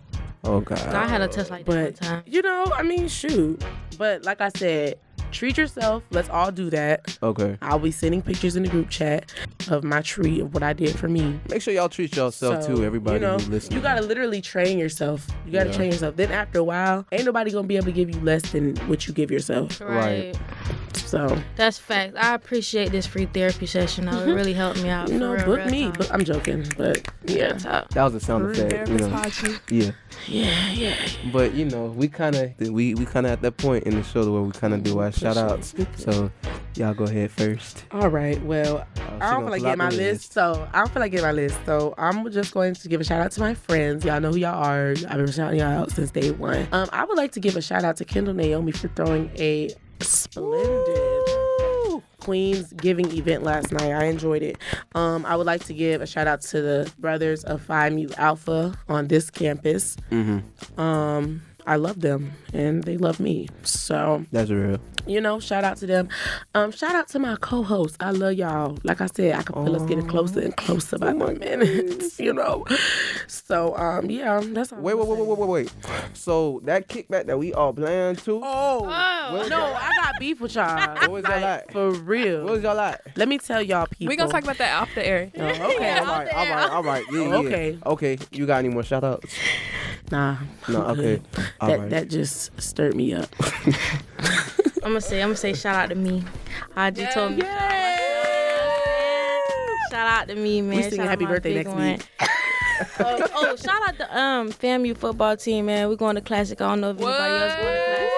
[0.46, 0.80] Oh god.
[0.80, 2.24] I had a test like that one But time.
[2.26, 3.64] you know, I mean, shoot.
[3.98, 5.00] But like I said,
[5.36, 6.04] treat yourself.
[6.12, 7.18] Let's all do that.
[7.22, 7.58] Okay.
[7.62, 9.34] I'll be sending pictures in the group chat
[9.70, 11.40] of my treat of what I did for me.
[11.50, 12.84] Make sure y'all treat yourself So, too.
[12.84, 13.78] Everybody you know, who's listening.
[13.78, 15.28] you gotta literally train yourself.
[15.46, 15.76] You gotta Yeah.
[15.76, 16.16] train yourself.
[16.16, 19.08] Then after a while, ain't nobody gonna be able to give you less than what
[19.08, 19.82] you give yourself.
[19.82, 20.34] Right.
[20.34, 20.36] Right.
[20.96, 22.16] So That's fact.
[22.18, 24.06] I appreciate this free therapy session.
[24.06, 24.12] though.
[24.18, 24.34] It mm-hmm.
[24.34, 25.10] really helped me out.
[25.10, 25.92] you know, real, book real me.
[25.96, 26.66] But I'm joking.
[26.78, 28.90] But yeah, That was a sound Rude effect.
[28.90, 29.24] You know.
[29.70, 29.92] Yeah.
[30.28, 30.96] yeah, yeah.
[31.32, 34.04] But you know, we kind of we we kind of at that point in the
[34.04, 35.64] show where we kind of do our shout out.
[35.98, 36.32] So
[36.76, 37.86] y'all go ahead first.
[37.92, 38.42] All right.
[38.44, 41.12] Well, she I don't feel like getting my the list, so I don't feel like
[41.12, 41.58] getting my list.
[41.66, 44.06] So I'm just going to give a shout out to my friends.
[44.06, 44.92] Y'all know who y'all are.
[44.92, 46.68] I've been shouting y'all out since day one.
[46.72, 49.72] Um, I would like to give a shout out to Kendall Naomi for throwing a
[50.02, 51.26] splendid
[52.26, 53.92] Queen's Giving event last night.
[53.92, 54.58] I enjoyed it.
[54.96, 58.08] Um, I would like to give a shout out to the brothers of Phi Mu
[58.18, 59.96] Alpha on this campus.
[60.10, 60.82] Mm-hmm.
[60.82, 63.50] Um, I love them and they love me.
[63.64, 64.78] So That's real.
[65.08, 66.10] you know, shout out to them.
[66.54, 67.96] Um, shout out to my co-host.
[68.00, 68.78] I love y'all.
[68.84, 72.04] Like I said, I can feel us getting closer and closer by the minute.
[72.18, 72.66] You know,
[73.28, 74.80] so um, yeah, that's all.
[74.80, 75.28] Wait, I'm wait, wait, saying.
[75.28, 75.74] wait, wait, wait.
[76.14, 78.40] So that kickback that we all planned to.
[78.44, 80.96] Oh, what, no, I got beef with y'all.
[81.02, 81.72] What was y'all like?
[81.72, 82.44] For real.
[82.46, 83.00] what was y'all like?
[83.16, 84.08] Let me tell y'all people.
[84.12, 85.32] We gonna talk about that off the air.
[85.38, 85.98] Oh, okay.
[86.00, 87.04] All right, all right, all right.
[87.12, 87.36] Yeah, yeah.
[87.36, 87.80] Okay.
[87.86, 88.18] Okay.
[88.32, 89.34] You got any more shout outs?
[90.12, 90.38] Nah.
[90.70, 91.22] No, I'm okay.
[91.60, 91.64] Good.
[91.64, 91.90] All That right.
[91.90, 93.30] that just stirred me up.
[94.84, 96.24] I'm gonna say, I'm gonna say, shout out to me.
[96.76, 97.42] Haji told me.
[99.92, 100.76] Shout out to me, man.
[100.78, 101.94] We singing Shout happy birthday next one.
[101.94, 102.08] week.
[103.00, 105.88] oh, oh, shout out the um FAMU football team, man.
[105.90, 106.60] We're going to classic.
[106.60, 108.10] I don't know if anybody else going to classic.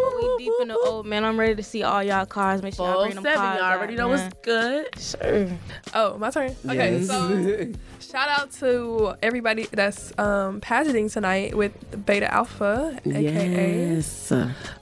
[0.00, 1.24] But we deep in the old man.
[1.24, 2.62] I'm ready to see all y'all cars.
[2.62, 3.38] Make sure y'all bring them seven.
[3.40, 3.58] cars.
[3.58, 4.24] You already out, know man.
[4.30, 4.98] what's good.
[4.98, 5.48] Sure.
[5.94, 6.54] Oh, my turn.
[6.66, 7.06] Okay, Yes.
[7.08, 7.72] so
[8.10, 11.72] shout out to everybody that's um pageanting tonight with
[12.06, 13.94] Beta Alpha, aka.
[13.96, 14.32] Yes.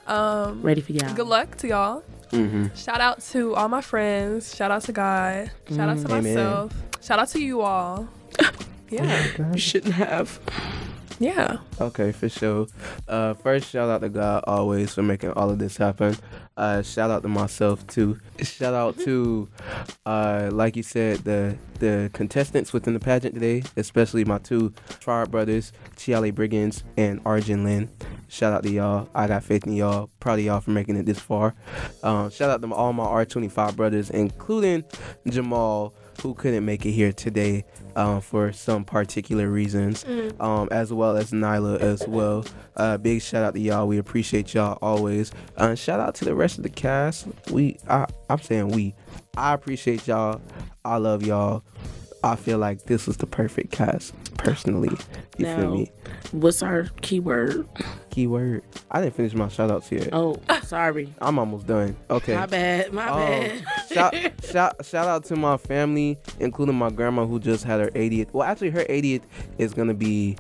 [0.07, 1.15] Um, Ready for y'all.
[1.15, 2.03] good luck to y'all.
[2.31, 2.67] mm-hmm.
[2.75, 4.55] Shout out to all my friends.
[4.55, 5.51] Shout out to God.
[5.71, 6.23] Shout out to Amen.
[6.35, 6.73] myself.
[7.03, 8.09] Shout out to you all.
[8.89, 10.39] Yeah, You shouldn't have.
[11.19, 11.59] Yeah.
[11.81, 12.67] Okay, for sure.
[13.09, 16.17] Uh, first, shout out to God always for making all of this happen.
[16.57, 18.19] Uh, shout out to myself too.
[18.43, 19.49] Shout out to,
[20.05, 25.31] uh, like you said, the the contestants within the pageant today, especially my two Triad
[25.31, 27.91] brothers, Chiale Briggins and Arjun Lin.
[28.29, 29.09] Shout out to y'all.
[29.15, 30.11] I got faith in y'all.
[30.21, 31.55] Proud of y'all for making it this far.
[32.03, 34.85] Um, shout out to all my R25 brothers, including
[35.29, 37.65] Jamal, who couldn't make it here today
[37.95, 40.05] um, for some particular reasons,
[40.41, 42.45] um, as well as Nyla as well.
[42.77, 43.87] Uh, big shout out to y'all.
[43.87, 45.33] We appreciate y'all always.
[45.57, 47.27] Uh, shout out to the rest of the cast.
[47.51, 48.95] We, I, I'm saying we.
[49.37, 50.41] I appreciate y'all.
[50.85, 51.63] I love y'all.
[52.27, 54.91] I feel like this was the perfect cast, personally.
[55.39, 55.91] You feel Now- me?
[56.33, 57.67] What's our keyword?
[58.11, 58.63] Keyword.
[58.91, 60.09] I didn't finish my shout outs yet.
[60.13, 61.15] Oh, sorry.
[61.21, 61.97] I'm almost done.
[62.11, 62.35] Okay.
[62.35, 62.93] My bad.
[62.93, 63.65] My Um, bad.
[63.93, 64.15] shout,
[64.51, 68.33] shout, shout out to my family, including my grandma who just had her 80th.
[68.33, 69.23] Well, actually, her 80th
[69.59, 70.37] is gonna be,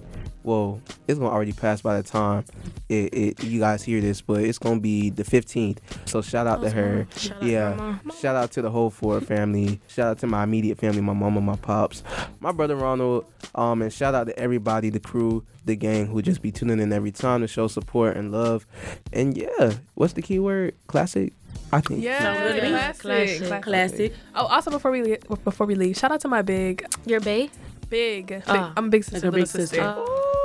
[0.47, 2.45] well, it's gonna already pass by the time
[2.89, 5.79] it, it you guys hear this, but it's gonna be the 15th.
[6.07, 7.07] So shout out to her.
[7.17, 7.75] Shout out, yeah.
[7.75, 8.15] Grandma.
[8.15, 9.81] Shout out to the whole Ford family.
[9.89, 12.03] Shout out to my immediate family, my mama, my pops,
[12.41, 13.27] my brother Ronald,
[13.57, 16.93] um, and shout out to everybody, the crew, the gang who just be tuning in
[16.93, 18.65] every time to show support and love.
[19.13, 20.75] And yeah, what's the key word?
[20.87, 21.33] Classic.
[21.73, 22.01] I think.
[22.05, 22.69] Yeah, Sound good to me.
[22.71, 23.01] classic,
[23.49, 23.63] Classic.
[23.63, 24.13] Classic.
[24.37, 27.49] Oh, also before we leave, before we leave, shout out to my big, Your bae?
[27.89, 28.73] big, big Ah.
[28.77, 29.61] I'm a big sister, her big sister.
[29.67, 29.81] sister.
[29.83, 30.36] Uh, Oh,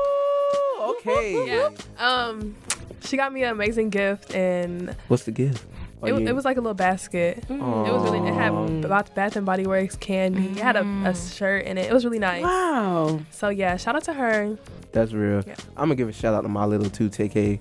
[0.99, 1.45] okay.
[1.47, 1.69] Yeah.
[1.97, 2.55] Um,
[3.03, 5.65] she got me an amazing gift, and What's the gift?
[6.03, 7.43] It, it was like a little basket.
[7.47, 8.27] It was really.
[8.27, 10.47] It had Bath, Bath and Body Works candy.
[10.47, 11.91] It had a, a shirt in it.
[11.91, 12.41] It was really nice.
[12.43, 13.19] Wow.
[13.29, 14.57] So yeah, shout out to her.
[14.93, 15.43] That's real.
[15.45, 15.55] Yeah.
[15.77, 17.59] I'm gonna give a shout out to my little two TK.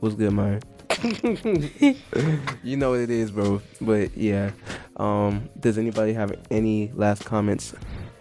[0.00, 0.62] What's good, man?
[2.62, 3.60] you know what it is, bro.
[3.80, 4.52] But yeah.
[4.96, 7.74] Um, does anybody have any last comments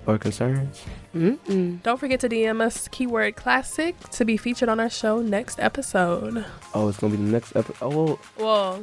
[0.05, 0.83] or concerns?
[1.15, 1.81] Mm-mm.
[1.83, 6.45] Don't forget to DM us keyword classic to be featured on our show next episode.
[6.73, 7.77] Oh, it's gonna be the next episode.
[7.81, 8.75] Oh, well, Well,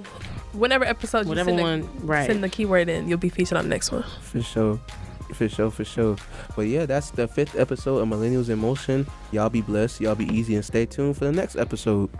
[0.52, 2.00] whenever episode Whatever you send, one.
[2.00, 2.26] the, Right.
[2.26, 4.04] send the keyword in, you'll be featured on the next one.
[4.22, 4.80] for sure.
[5.34, 6.16] For sure, for sure.
[6.54, 9.06] But yeah, that's the fifth episode of Millennials in Motion.
[9.32, 10.00] Y'all be blessed.
[10.00, 12.10] Y'all be easy and stay tuned for the next episode.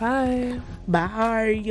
[0.00, 0.60] Bye.
[0.88, 1.62] Bye.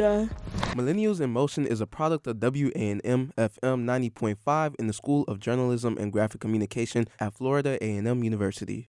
[0.76, 5.98] Millennials in Motion is a product of WANM FM 90.5 in the School of Journalism
[5.98, 8.90] and Graphic Communication at Florida A&M University.